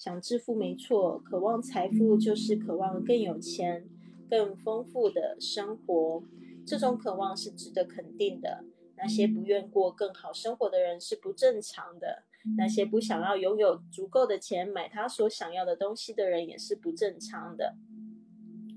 [0.00, 3.86] 想致富没错，渴望财富就是渴望更有钱、
[4.30, 6.24] 更丰富的生活。
[6.66, 8.64] 这种渴望是值得肯定的。
[8.96, 12.22] 那些不愿过更好生活的人是不正常的。
[12.56, 17.76] 那些不想要拥有足够的钱买他所想要的东西的人也是不正常的。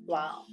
[0.07, 0.45] 哇，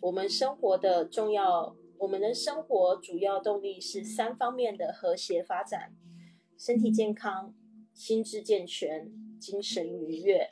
[0.00, 1.74] 我们生活的重要。
[1.98, 5.92] 我们的生活主要动力是三方面的和谐发展：
[6.56, 7.52] 身体健康、
[7.96, 10.50] 心智健全、精神愉悦。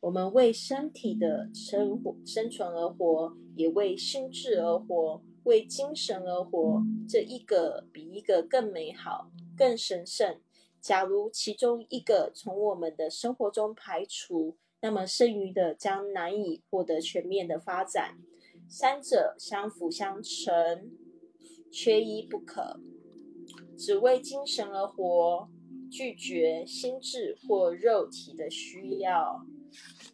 [0.00, 6.82] 我们为身体的生活生存而活，也为心智而活，为精神而活。
[7.08, 10.38] 这一个比一个更美好、更神圣。
[10.82, 18.18] 假如其中一个从我们的生活中排除，那么剩余的将难以获得全面的发展。
[18.68, 20.90] 三者相辅相成，
[21.72, 22.78] 缺一不可。
[23.78, 25.48] 只为精神而活，
[25.94, 29.46] 拒绝心智或肉体的需要，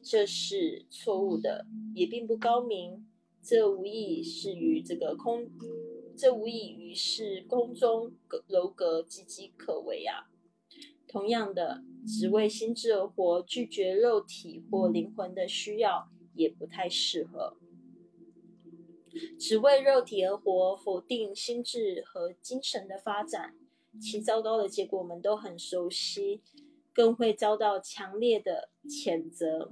[0.02, 1.64] 这是错误的，
[1.94, 3.06] 也并不高明。
[3.42, 5.48] 这无异是与这个空，
[6.14, 8.12] 这无异于是空中
[8.46, 10.28] 楼阁，岌岌可危啊。
[11.08, 17.56] 同样的，只为心智而活，拒绝肉体或灵魂的需要，也不太适合。
[19.38, 23.54] 只为肉体而活，否定心智和精神的发展，
[23.99, 26.43] 其糟糕的结果我们都很熟悉，
[26.93, 29.70] 更会遭到强烈的谴责。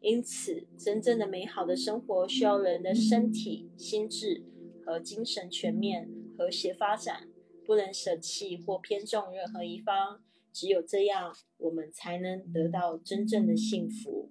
[0.00, 4.44] 因此，真正的美好的生活需要人的身体、心智
[4.84, 7.28] 和精神全面和谐发展，
[7.64, 10.20] 不能舍弃或偏重任何一方。
[10.52, 14.30] 只有这样，我们才能得到真正的幸福。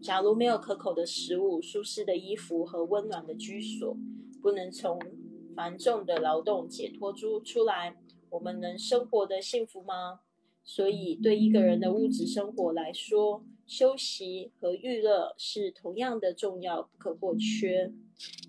[0.00, 3.96] 假如没有可口的食物、舒适的衣服和温暖的居所，
[4.40, 4.98] 不能从
[5.54, 7.96] 繁重的劳动解脱出出来，
[8.30, 10.20] 我们能生活的幸福吗？
[10.64, 17.92] 所以，对一个人的物质生活来说，休息和娱乐是同样的重要，不可或缺。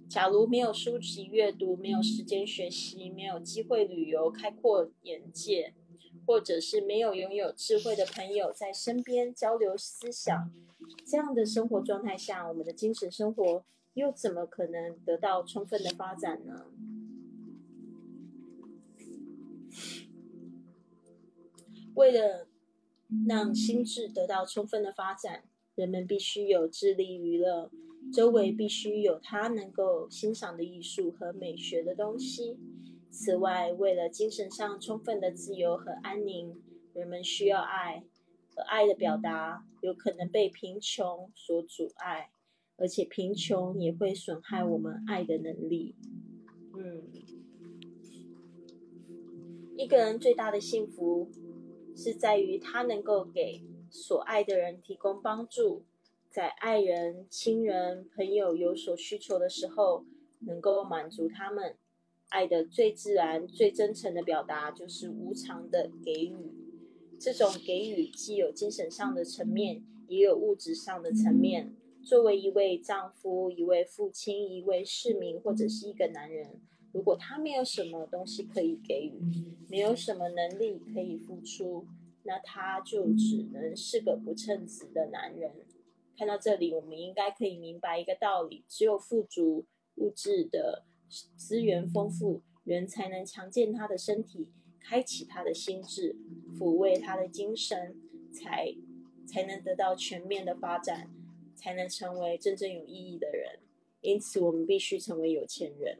[0.09, 5.73] 假如没有书籍阅读，没有时间学习，没有机会旅游开阔眼界，
[6.25, 10.51] 或者是没有拥有智慧的朋友在身边交流思想，
[11.05, 13.63] 这样的生活状态下，我们的精神生活
[13.93, 16.65] 又怎么可能得到充分的发展呢？
[21.99, 22.47] 为了
[23.27, 25.43] 让心智得到充分的发展，
[25.75, 27.69] 人们必须有智力娱乐，
[28.13, 32.57] 周围必须有他能够欣赏的艺术和美学的东西。
[33.11, 38.05] 此外，为了精神上充分的自由和安宁，人们需要爱，
[38.55, 42.31] 而爱的表达有可能被贫穷所阻碍，
[42.77, 45.95] 而且贫穷也会损害我们爱的能力。
[46.77, 47.03] 嗯，
[49.75, 51.29] 一个人最大的幸福。
[52.01, 55.83] 是在于他能够给所爱的人提供帮助，
[56.29, 60.05] 在爱人、亲人、朋友有所需求的时候，
[60.39, 61.75] 能够满足他们。
[62.29, 66.53] 爱的最自然、最真诚的表达就是无偿的给予。
[67.19, 71.75] 这种给予既有精神上的层面，也有物质上的层面。
[72.01, 76.61] 作为一位丈夫、一位父亲、一位市民，或者是一个男人。
[76.91, 79.19] 如果他没有什么东西可以给予，
[79.67, 81.85] 没有什么能力可以付出，
[82.23, 85.51] 那他就只能是个不称职的男人。
[86.17, 89.65] 看到这里，我们应该可以明白一个道理：只有富足、
[89.95, 90.83] 物质的
[91.37, 96.15] 资源丰富，人才能强健他的身体，开启他的心智，
[96.57, 97.95] 抚慰他的精神，
[98.33, 98.75] 才
[99.25, 101.09] 才能得到全面的发展，
[101.55, 103.59] 才能成为真正有意义的人。
[104.01, 105.99] 因此，我们必须成为有钱人。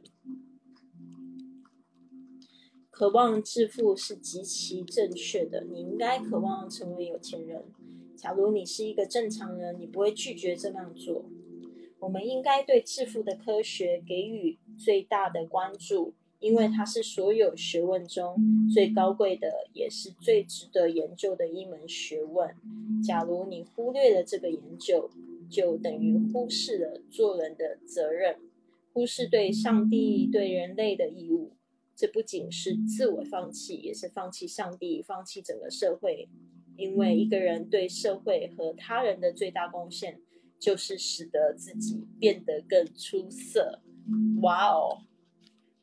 [3.00, 5.64] 渴望致富是极其正确的。
[5.72, 7.64] 你应该渴望成为有钱人。
[8.14, 11.24] 假如你是一个正常人，你不会拒绝这样做。
[11.98, 18.36] 我们应该对致富的科学给予最大的关注，因为它是所有学问中
[18.70, 22.54] 最高贵的，也是最值得研究的一门学问。
[23.02, 25.08] 假如你忽略了这个研究，
[25.48, 28.36] 就等于忽视了做人的责任，
[28.92, 31.52] 忽视对上帝、对人类的义务。
[32.00, 36.30] 这不仅是自我放弃，也是放弃上帝，放弃整个社会。
[36.78, 40.18] 因为一个人对社会和他人的最大贡献，
[40.58, 43.82] 就是使得自己变得更出色。
[44.40, 45.02] 哇哦，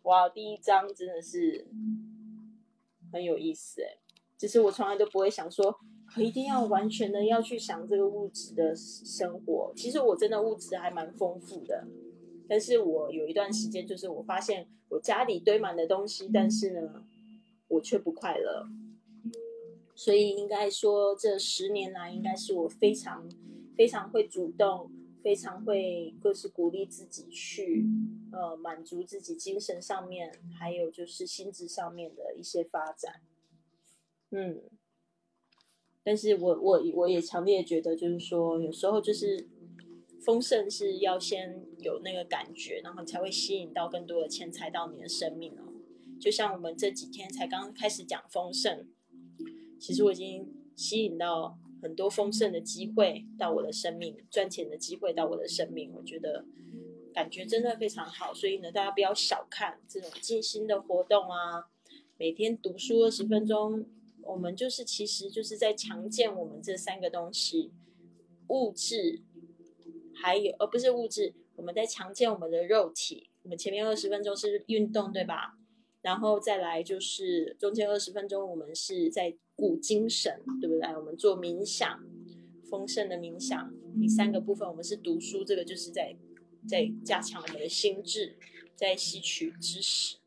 [0.01, 0.27] 哇！
[0.27, 1.67] 第一章真的是
[3.13, 3.99] 很有意思哎。
[4.39, 5.77] 只是我从来都不会想说，
[6.17, 9.71] 一定要完全的要去想这个物质的生活。
[9.75, 11.87] 其实我真的物质还蛮丰富的。
[12.49, 17.05] 但是我有一段时间，就是我发现我家里堆满的东西，但是呢，
[17.67, 18.67] 我却不快乐。
[19.95, 23.29] 所以应该说，这十年来，应该是我非常
[23.75, 24.91] 非常会主动，
[25.21, 27.85] 非常会就是鼓励自己去
[28.31, 33.21] 呃满足自己精神上面，还有就是心智上面的一些发展。
[34.31, 34.61] 嗯，
[36.03, 39.47] 但是我我我也强烈觉得，就是说有时候就是。
[40.19, 45.73] 丰盛是要先有那个感觉，然后才会吸引到更多的钱财到你的生命哦。
[46.19, 48.87] 就像我们这几天才刚开始讲丰盛，
[49.79, 55.93] 其实我已经吸引到很多丰盛的机会到我的生命，赚钱的机会到我的生命。
[55.93, 56.43] 我觉得
[57.13, 61.69] 感觉真的非常好，所以呢，大家不要小看这种静心的活动啊。
[62.17, 63.85] 每天读书二十分钟，
[64.23, 67.71] 我们就是其实就是在强健我们这三个东西：
[68.47, 69.21] 物质。
[70.21, 73.29] 还有，而不是物质，我们在强健我们的肉体。
[73.43, 75.57] 我们前面二十分钟是运动，对吧？
[76.01, 80.87] 然后再来就是中间二十分钟，我们是在顾精神，对不对？
[80.95, 82.03] 我们做冥想，
[82.69, 83.73] 丰盛的冥想。
[83.99, 86.15] 第三个部分，我们是读书，这个就是在
[86.67, 88.37] 在加强我们的心智，
[88.75, 90.17] 在吸取知识。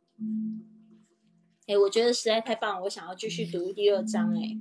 [1.66, 4.34] 哎，我觉得实在太棒，我想要继续读第二章。
[4.34, 4.59] 哎，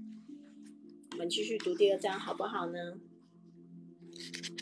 [1.11, 2.99] 我们继续读第二章好不好呢？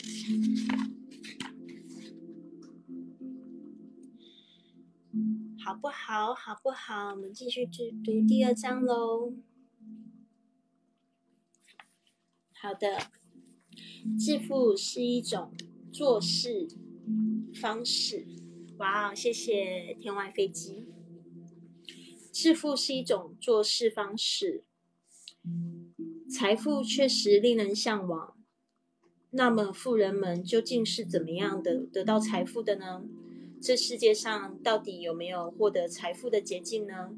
[5.64, 6.34] 好不好？
[6.34, 7.12] 好不好？
[7.12, 9.34] 我们继续去读第二章喽。
[12.54, 12.98] 好的，
[14.18, 15.54] 致富是一种
[15.92, 16.68] 做事
[17.54, 18.26] 方式。
[18.78, 20.88] 哇哦，谢谢天外飞机。
[22.32, 24.64] 致富是一种做事方式，
[26.30, 28.37] 财富确实令人向往。
[29.38, 33.04] 那么，富人们究竟是怎么样的得到财富的呢？
[33.62, 37.16] 这世界上到底有没有获得财富的捷径呢？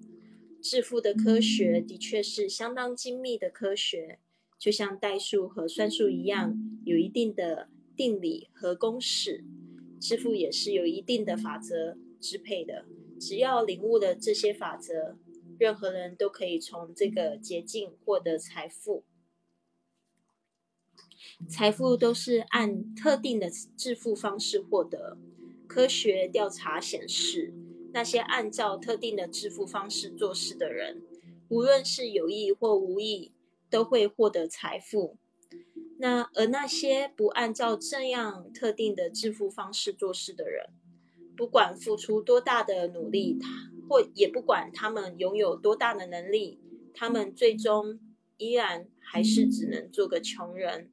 [0.61, 4.19] 致富的科学的确是相当精密的科学，
[4.57, 6.53] 就像代数和算术一样，
[6.83, 9.45] 有一定的定理和公式。
[10.01, 12.83] 致富也是有一定的法则支配的，
[13.17, 15.17] 只要领悟了这些法则，
[15.57, 19.05] 任何人都可以从这个捷径获得财富。
[21.47, 25.17] 财富都是按特定的致富方式获得。
[25.67, 27.53] 科学调查显示，
[27.93, 31.03] 那些按照特定的致富方式做事的人，
[31.47, 33.31] 无论是有意或无意，
[33.69, 35.17] 都会获得财富。
[35.99, 40.69] 那而那些不按照这样特定的致富方式做事的人，
[41.35, 43.47] 不管付出多大的努力，他
[43.87, 46.59] 或也不管他们拥有多大的能力，
[46.93, 47.99] 他们最终
[48.37, 50.89] 依然还是只能做个穷人。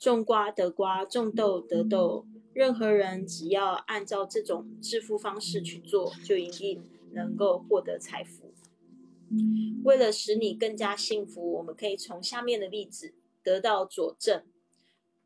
[0.00, 2.26] 种瓜得瓜，种豆得豆。
[2.54, 6.82] 任何人只要按照这种致富方式去做，就一定
[7.12, 8.54] 能够获得财富。
[9.84, 14.42] 为了使你更加幸福，我们可以从下面的例子得到佐证：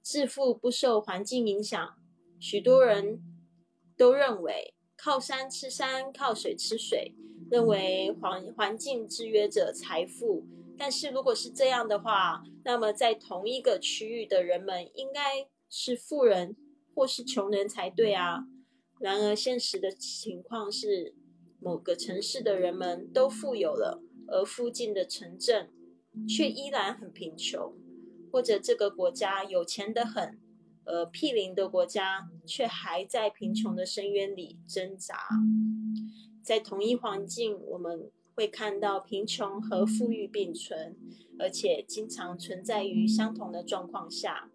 [0.03, 1.95] 致富不受环境影响。
[2.41, 3.23] 许多人
[3.97, 7.15] 都认为靠山吃山，靠水吃水，
[7.49, 10.45] 认为环环境制约着财富。
[10.79, 16.57] 但是如果是这样的话，那么在同一个区域的人们应该是富人。
[16.97, 18.47] 或是穷人才对啊。
[19.01, 21.13] 然而，现实的情况是，
[21.59, 25.73] 某个城市的人们都富有了，而附近的城镇
[26.29, 27.73] 却依然很贫穷；
[28.31, 30.39] 或者这个国家有钱得很，
[30.85, 35.17] 而毗邻的国家却还在贫穷的深渊里挣扎。
[36.45, 40.97] 在同一环境，我们会看到贫穷和富裕并存，
[41.39, 44.51] 而且经常存在于相同的状况下。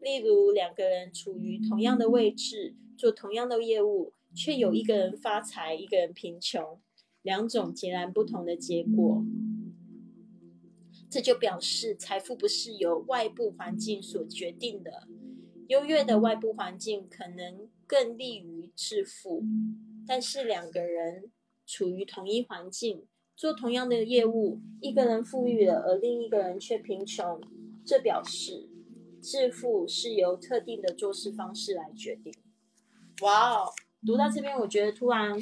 [0.00, 6.80] 例如，两个人处于同样的位置，做同样的业务，却有一个人发财，一个人贫穷，
[7.22, 9.24] 两种截然不同的结果。
[11.10, 15.08] 这就表示，财富不是由外部环境所决定的。
[15.68, 19.42] 优越的外部环境可能更利于致富，
[20.06, 21.32] 但是两个人
[21.66, 27.40] 处于同一环境，做同样的业务，一个人富裕了，而另一个人却贫穷，
[27.84, 28.70] 这表示。
[29.22, 32.32] 致富是由特定的做事方式来决定。
[33.22, 33.72] 哇哦，
[34.06, 35.36] 读到这边，我觉得突然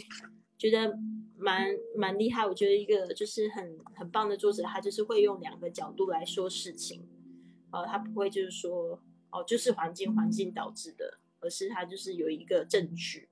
[0.56, 0.96] 觉得
[1.36, 2.46] 蛮蛮厉害。
[2.46, 7.06] 我觉得一个就是很很棒的作者，他就是会用两个角度来说事情。
[7.72, 8.98] 呃，他不会就是说
[9.30, 13.28] 哦，就是环境环境导致的，而是他就是有一个证据。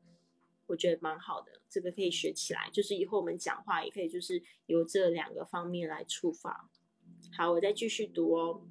[0.73, 2.71] 我觉得蛮好的，这个可以学起来。
[2.73, 6.71] 就是以后我们讲话也可以就是由这两个方面来出发。
[7.37, 8.63] 好，我再继续读哦。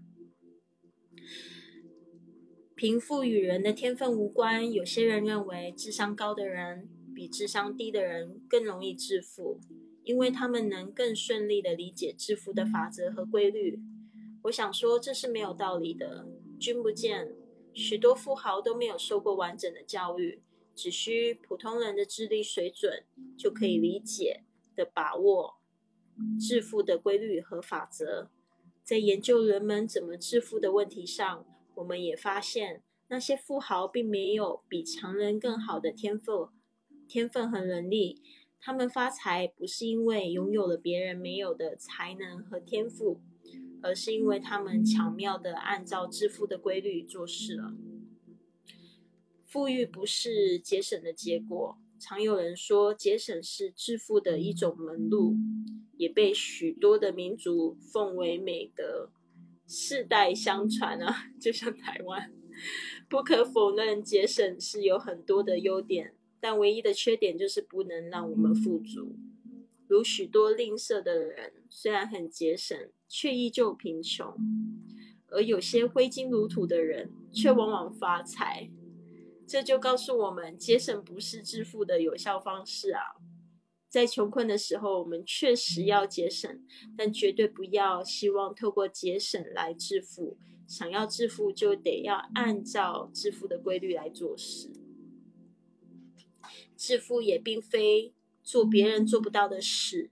[2.75, 4.73] 贫富与人的天分无关。
[4.73, 9.59] 有些人认为，智商高的人比智商低的人更容易致富，
[10.03, 13.79] 因为他们能更顺利的理解致富的法则和规律。
[14.45, 16.27] 我想说，这是没有道理的。
[16.59, 17.35] 君不见，
[17.75, 20.41] 许多富豪都没有受过完整的教育，
[20.81, 23.03] 只需普通人的智力水准
[23.37, 24.41] 就可以理解
[24.75, 25.59] 的把握
[26.39, 28.31] 致富的规律和法则。
[28.83, 31.45] 在研究人们怎么致富的问题上。
[31.75, 36.49] 我们也发现，那些富豪并没有比常人更好的天赋、
[37.07, 38.21] 天分和能力。
[38.59, 43.21] 他们发财不是因为拥有了别人没有的才能和天赋，
[43.81, 47.73] 而是因为他们巧妙地按照致富的规律做事了。
[49.51, 51.77] 富裕不是节省的结果。
[51.99, 55.35] 常有人说，节省是致富的一种门路，
[55.97, 59.11] 也被许多的民族奉为美德。
[59.67, 62.31] 世代相传啊， 就像台湾，
[63.09, 69.17] 不可否认，节省是有很多的优点，但唯一的缺点就是不能让我们富足。
[69.89, 74.33] 如许多吝啬的人，虽然很节省，却依旧贫穷；
[75.27, 78.71] 而有些挥金如土的人，却往往发财。
[79.51, 83.01] 这就告诉我们，节省不是致富的有效方式啊。
[83.89, 86.63] 在穷困的时候，我们确实要节省，
[86.97, 90.37] 但绝对不要希望透过节省来致富。
[90.65, 94.71] 想要致富，就得要按照致富的规律来做事。
[96.77, 100.11] 致富也并非做别人做不到的事。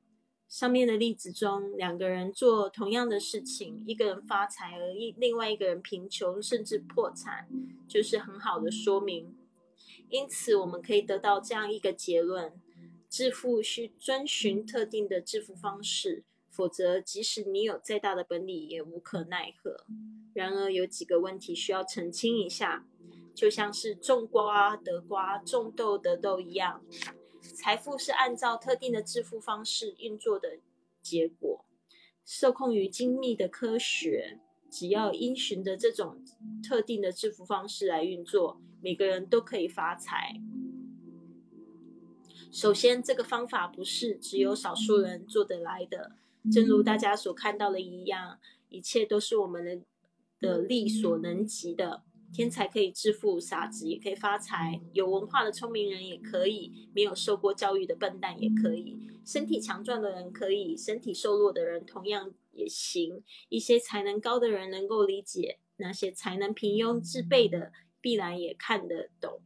[0.49, 7.47] 上面的例子中，两个人做同样的事情，一个人发财，而一另外一个人贫穷甚至破产，
[7.87, 9.35] 就是很好的说明。
[10.09, 12.59] 因此，我们可以得到这样一个结论。
[13.07, 19.85] 致富需遵循特定的致富方式，否则即使你有再大的本领，也无可奈何。
[20.33, 22.85] 然而，有几个问题需要澄清一下，
[23.33, 26.83] 就像是种瓜得瓜，种豆得豆一样。
[27.61, 30.59] 财富是按照特定的致富方式运作的
[31.01, 31.65] 结果，
[32.23, 34.39] 受控于精密的科学。
[34.71, 36.23] 只要因循着这种
[36.63, 40.39] 特定的致富方式来运作，每个人都可以发财。
[42.49, 46.13] 首先，这个方法不是只有少数人做得来的，
[46.49, 49.81] 正如大家所看到的一样，一切都是我们的
[50.39, 52.03] 的力所能及的。
[52.31, 58.95] 天才可以致富，傻子也可以发财，有文化的聪明人也可以，没有受过教育的笨蛋也可以，
[59.25, 63.23] 身体强壮的人可以，身体瘦弱的人同样也行。
[63.49, 69.41] 一些才能高的人能够理解，那些才能平庸自卑的必然也看得懂。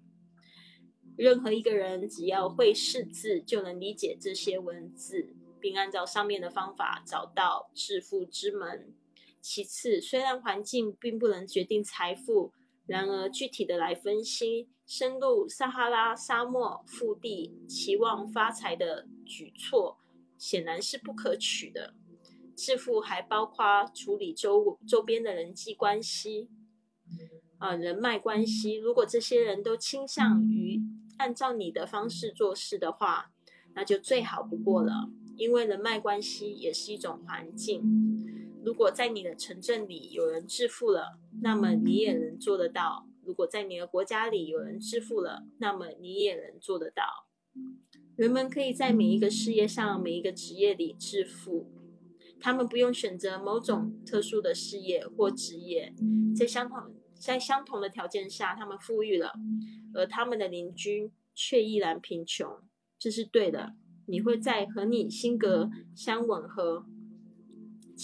[1.15, 8.93] 任何一个人只要会识字，就能理解这些文字，并按照上面的方法找到致富之门。
[9.39, 12.51] 其次，虽然环境并不能决定财富。
[12.85, 19.97] 然而，具体的来分析，深入撒哈拉沙漠腹地期望发财的举措，
[20.38, 21.93] 显然是不可取的。
[22.55, 26.49] 致富还包括处理周周边的人际关系，
[27.57, 28.76] 啊，人脉关系。
[28.76, 30.81] 如果这些人都倾向于
[31.18, 33.31] 按照你的方式做事的话，
[33.73, 35.10] 那就最好不过了。
[35.35, 37.81] 因为人脉关系也是一种环境。
[38.64, 47.03] 如果在你的城镇里有人致富了，那么你也能做得到；如果在你的国家里有人致富了，那么你也能做得到。
[48.15, 51.68] 人们可以在每一个事业上、每一个职业里致富，
[52.40, 55.94] 他们不用选择某种特殊的事业或职业，
[56.35, 59.34] 在相同在相同的条件下，他们富裕了，
[59.94, 62.49] 而他们的邻居却依然贫穷。
[62.98, 63.73] 这是对的。
[64.06, 66.85] 你会在和你性格相吻合。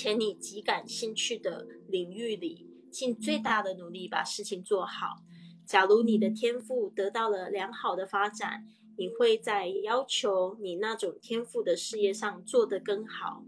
[0.01, 5.25] 且你极感兴趣的领域里，尽最大的努力把事情做好。
[5.65, 8.65] 假如你的天赋得到了良好的发展，
[8.97, 13.43] 你会在要求你那种天赋的事业上做得更好。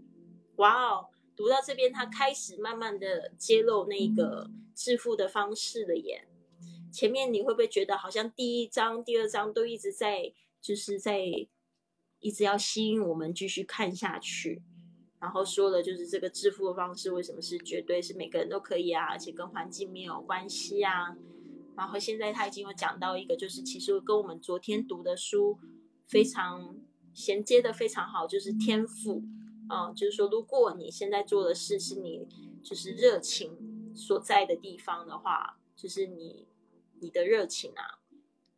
[0.56, 6.28] 哇哦，读到这边，他开始慢慢的揭露那个致富的方式了耶。
[6.92, 11.24] 前面你会不会觉得好像第一章、第二章都一直在，就是在
[12.20, 14.60] 一直要吸引我们继续看下去？
[15.22, 21.16] 然后说的就是这个致富的方式为什么是绝对是每个人都可以啊，而且跟环境没有关系啊。
[21.76, 25.60] 然后现在他已经有讲到一个，就是其实跟我们昨天读的书
[26.08, 26.74] 非常
[27.14, 29.22] 衔接的非常好，就是天赋
[29.68, 32.26] 啊，就是说如果你现在做的事是你
[32.60, 36.48] 就是热情所在的地方的话，就是你
[36.98, 38.02] 你的热情啊，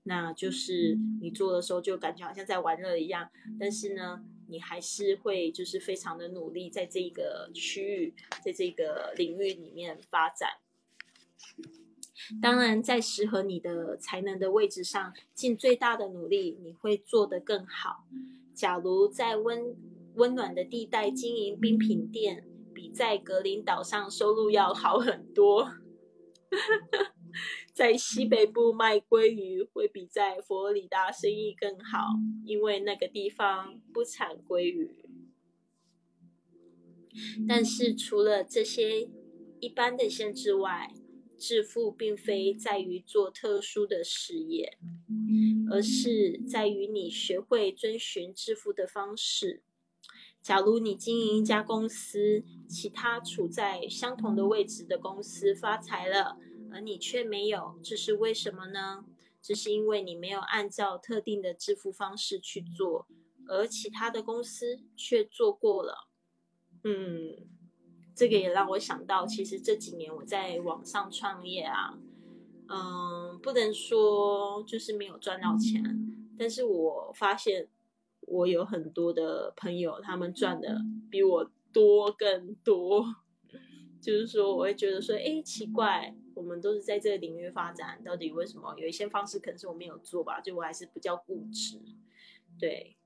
[0.05, 3.29] 那就是你做的时候就感觉好像在玩乐一样，
[3.61, 4.25] 但是呢。
[4.49, 8.15] 你还是会就是非常的努力，在这个区域，
[8.45, 10.51] 在这个领域里面发展。
[12.41, 18.07] 当然，在适合你的才能的位置上，尽最大的努力，你会做得更好。
[18.55, 19.77] 假如在温
[20.15, 25.71] 温暖的地带经营冰品店，比在格林岛上收入要好很多。
[27.73, 32.09] 在西北部卖鲑鱼会比在佛罗里达生意更好，
[32.45, 35.05] 因为那个地方不产鲑鱼。
[37.47, 39.09] 但是除了这些
[39.61, 40.93] 一般的限制外，
[41.37, 44.79] 致富并非在于做特殊的事业，
[45.71, 49.63] 而是在于你学会遵循致富的方式。
[50.41, 56.39] 假如你经营一家公司，其他处在相同的位置的公司发财了。
[56.75, 59.05] 而你却没有，这是为什么呢？
[59.41, 63.07] 这是因为你没有按照特定的支付方式去做，
[63.47, 66.09] 而其他的公司却做过了。
[66.83, 67.47] 嗯，
[68.15, 71.97] 这个也让我想到，其实这几年我在网上创业啊，
[72.69, 75.83] 嗯，不能说就是没有赚到钱，
[76.37, 77.69] 但是我发现
[78.23, 80.81] 我有很多的朋友，他们赚的
[81.11, 83.15] 比我多更多。
[84.01, 86.15] 就是说，我会觉得说，哎，奇怪。
[86.35, 90.41] 我们都是在这个领域发展，到底为什么有一些方式可能是我没有做吧？
[90.41, 91.81] 就我还是比较固执。
[92.59, 92.97] 对，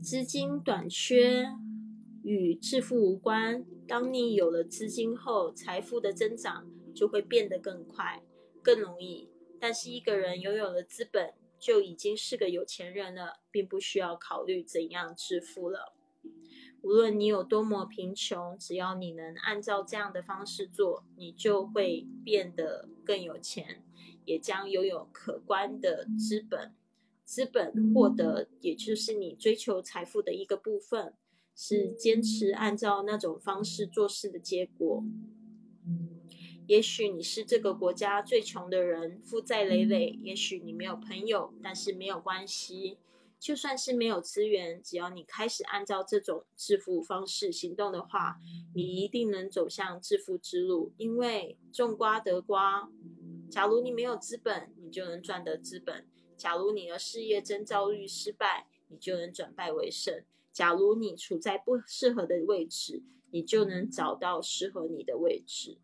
[0.00, 1.46] 资金短缺
[2.24, 3.64] 与致富无关。
[3.86, 8.22] 当你有了资金后，财富的增长就会变得更快、
[8.62, 9.30] 更容易。
[9.60, 15.94] 但是一个人拥有了资本，就已经是个有钱人了，并不需要考虑怎样致富了。
[16.82, 23.84] 无论你有多么贫穷，只要你能按照这样的方式做，你就会变得更有钱，
[24.24, 26.74] 也将拥有可观的资本。
[27.24, 31.14] 资本获得，也就是你追求财富的一个部分，
[31.54, 35.02] 是坚持按照那种方式做事的结果。
[36.66, 42.98] 也许你是这个国家最穷的人，负债累累；也许你没有朋友，但是没有关系。
[43.42, 48.36] 就算是没有资源，只要你开始按照这种致富方式行动的话，
[48.72, 50.92] 你一定能走向致富之路。
[50.96, 52.88] 因为种瓜得瓜，
[53.50, 56.04] 假如你没有资本，你就能赚得资本；
[56.36, 63.02] 假如你的事业征兆率失败，你就能转败为胜；假如你处在不适合的位置，
[63.32, 65.78] 你就能找到适合你的位置。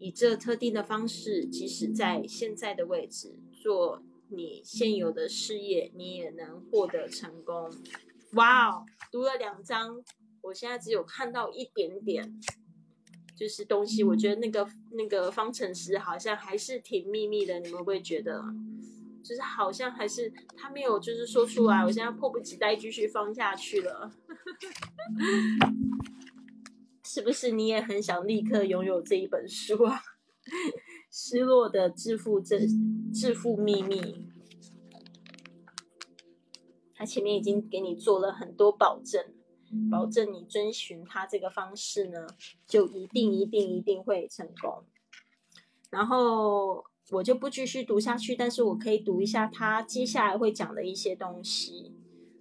[0.00, 4.02] 以这特定的方式，即使在现在的位置做。
[4.34, 7.70] 你现有的事业，你也能获得成功。
[8.32, 10.02] 哇哦，读了两章，
[10.40, 12.40] 我现在只有看到一点点，
[13.36, 14.02] 就是东西。
[14.02, 18.42] 我觉得那个那个方程式好像还是挺秘密的，你们会不会觉得？
[19.22, 21.84] 就是好像还是他没有就是说出来。
[21.84, 24.10] 我现在迫不及待继续放下去了。
[27.04, 30.00] 是不是你也很想立刻拥有这一本书啊？
[31.14, 32.58] 失落的致富这
[33.12, 34.30] 致富秘密，
[36.94, 39.22] 他前面已经给你做了很多保证，
[39.90, 42.26] 保证你遵循他这个方式呢，
[42.66, 44.84] 就一定一定一定会成功。
[45.90, 51.92] 然后我就不继续读下去，但是我可以读一下他接下来会讲的一些东西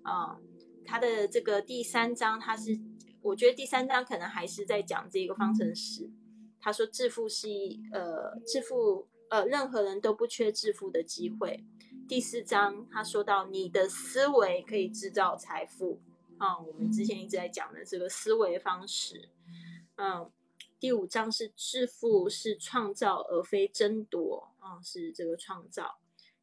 [0.03, 0.39] 啊。
[0.85, 2.79] 他的这个第三章，他是
[3.21, 6.09] 我觉得第三章可能还是在讲这个方程式。
[6.61, 11.63] 他说：“致富是一呃，致富呃，任何人都不缺致富的机会。”
[12.07, 15.99] 第四章他说到：“你的思维可以制造财富。”
[16.37, 19.29] 啊，我们之前一直在讲的这个思维方式。
[19.95, 20.29] 嗯，
[20.79, 24.51] 第五章是致富是创造而非争夺。
[24.59, 25.99] 啊，是这个创造。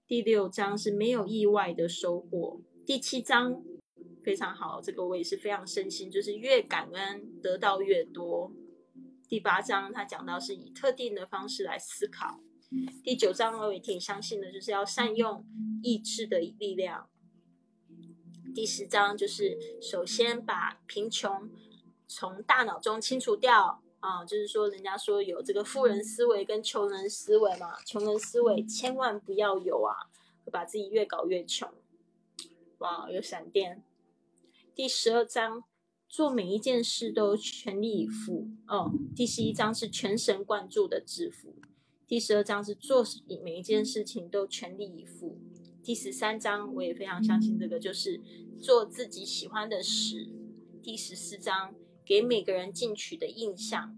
[0.07, 2.61] 第六章是没有意外的收获。
[2.87, 3.63] 第七章
[4.23, 8.51] 非常好，这个我也是非常深信，就是越感恩得到越多。
[9.29, 12.41] 第八章他讲到是以特定的方式来思考。
[13.05, 15.45] 第九章我也挺相信的，就是要善用
[15.83, 17.11] 意志的力量。
[18.55, 21.51] 第十章就是首先把贫穷
[22.07, 30.09] 从大脑中清除掉啊，就是说人家说有这个富人思维跟穷人思维嘛，穷人思维千万不要有啊，
[30.47, 31.71] 会把自己越搞越穷。
[32.79, 33.83] 哇，有闪电。
[34.75, 35.65] 第十二章。
[36.19, 38.49] 做每一件事都全力以赴。
[38.67, 41.55] 哦，第十一章是全神贯注的致富，
[42.09, 43.05] 第十二章是做
[43.45, 45.39] 每一件事情都全力以赴。
[45.81, 48.21] 第十三章我也非常相信这个，就是
[48.61, 50.29] 做自己喜欢的事。
[50.83, 53.97] 第十四章给每个人进取的印象。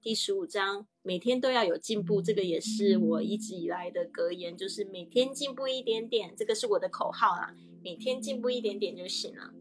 [0.00, 9.52] 第十五章每天都要有进步，这个也是我一直以来的格言，就是每天进步一点点，这个是我的口号啦，每天进步一点点就行了。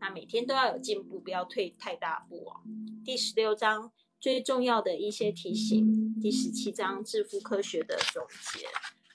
[0.00, 2.60] 那每天都要有进步，不要退太大步哦。
[3.04, 8.66] 第十六章最重要的一些提醒，第十七章致富科学的总结。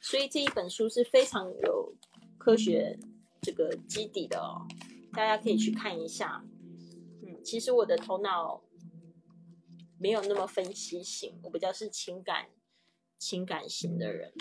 [0.01, 1.95] 所以这一本书是非常有
[2.37, 2.97] 科学
[3.41, 4.67] 这个基底的哦，
[5.13, 6.43] 大家可以去看一下。
[7.23, 8.63] 嗯，其实我的头脑
[9.99, 12.47] 没有那么分析型，我比较是情感
[13.19, 14.33] 情感型的人。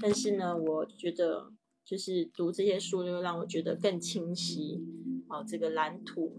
[0.00, 1.52] 但是呢，我觉得
[1.84, 4.80] 就是读这些书，就让我觉得更清晰。
[5.28, 6.32] 哦，这个蓝图，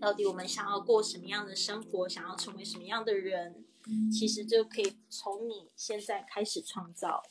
[0.00, 3.64] 到底我们想要过什么样的生活，想要成为什么样的人，
[4.10, 7.22] 其实就可以从你现在开始创造。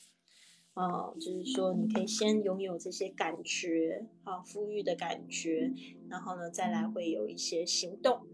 [0.73, 5.73] 呃，就是说，你可以先拥有这些感觉，啊，富裕的感觉，
[6.07, 8.25] 然后呢，再来会有一些行动。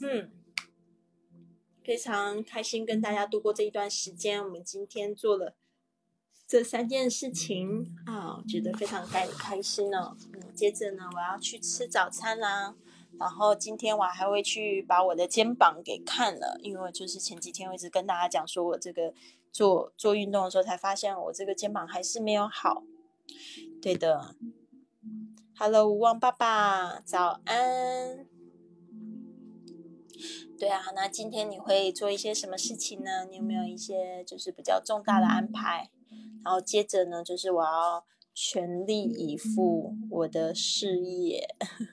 [0.00, 0.30] 嗯，
[1.82, 4.44] 非常开心跟大家度过这一段时间。
[4.44, 5.56] 我们今天做了。
[6.46, 10.16] 这三件事情啊，我觉得非常开开心呢。
[10.32, 12.76] 嗯，接着呢，我要去吃早餐啦。
[13.18, 19.12] 然后今天我还会去把我的肩膀给看了，因为就是前几天我一直跟大家讲说，我这个
[19.50, 22.84] 做做运动的时候才发现我这个肩膀还是没有好。
[23.82, 24.36] 对的
[25.58, 28.26] ，Hello，吴旺爸爸，早安。
[30.56, 33.24] 对啊，那今天你会做一些什么事情呢？
[33.28, 35.90] 你有没有一些就是比较重大的安排？
[36.46, 41.44] 然后接着呢，就是我要全力以赴我的事业，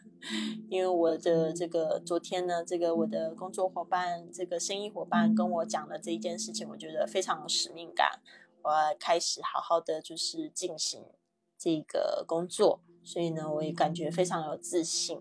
[0.69, 8.21] 因为我的这个昨天呢，这个我的工作伙伴，这个生意伙伴跟我讲了这一件事情，我觉得非常有使命感，
[8.61, 11.03] 我要开始好好的就是进行
[11.57, 15.19] 这个工作，所以呢，我也感觉非常有自信，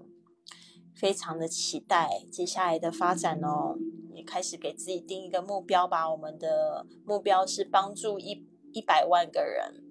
[0.94, 3.78] 非常的期待接下来的发展哦，
[4.12, 8.51] 也开始给自己定一个目标吧，我们的目标是帮助一。
[8.72, 9.82] 一百万个人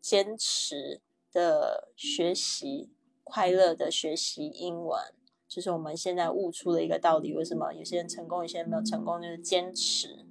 [0.00, 1.00] 坚持
[1.32, 2.90] 的学习，
[3.22, 5.00] 快乐的学习英文，
[5.48, 9.20] 就是我们现在悟出了一个道理：为什么有些人成功，有些人没有成功？
[9.20, 10.26] 就是坚持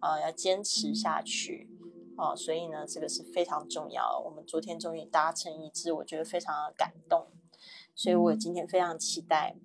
[0.00, 1.68] 啊，要坚持下去
[2.16, 2.34] 啊。
[2.34, 4.22] 所以呢，这个是非常重要。
[4.24, 7.26] 我们昨天终于达成一致，我觉得非常的感动。
[7.94, 9.56] 所以我今天非常期待，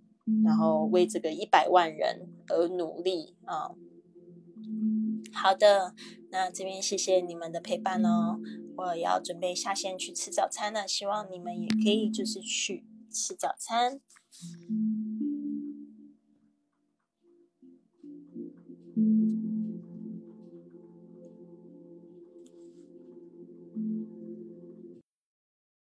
[0.44, 3.76] 然后为这个一百万人而努力啊。
[5.34, 5.96] 好的，
[6.30, 8.40] 那这边谢谢你们的陪伴哦。
[8.78, 14.00] 我要准备下线去吃早餐了，希望你们也可以就是去吃早餐。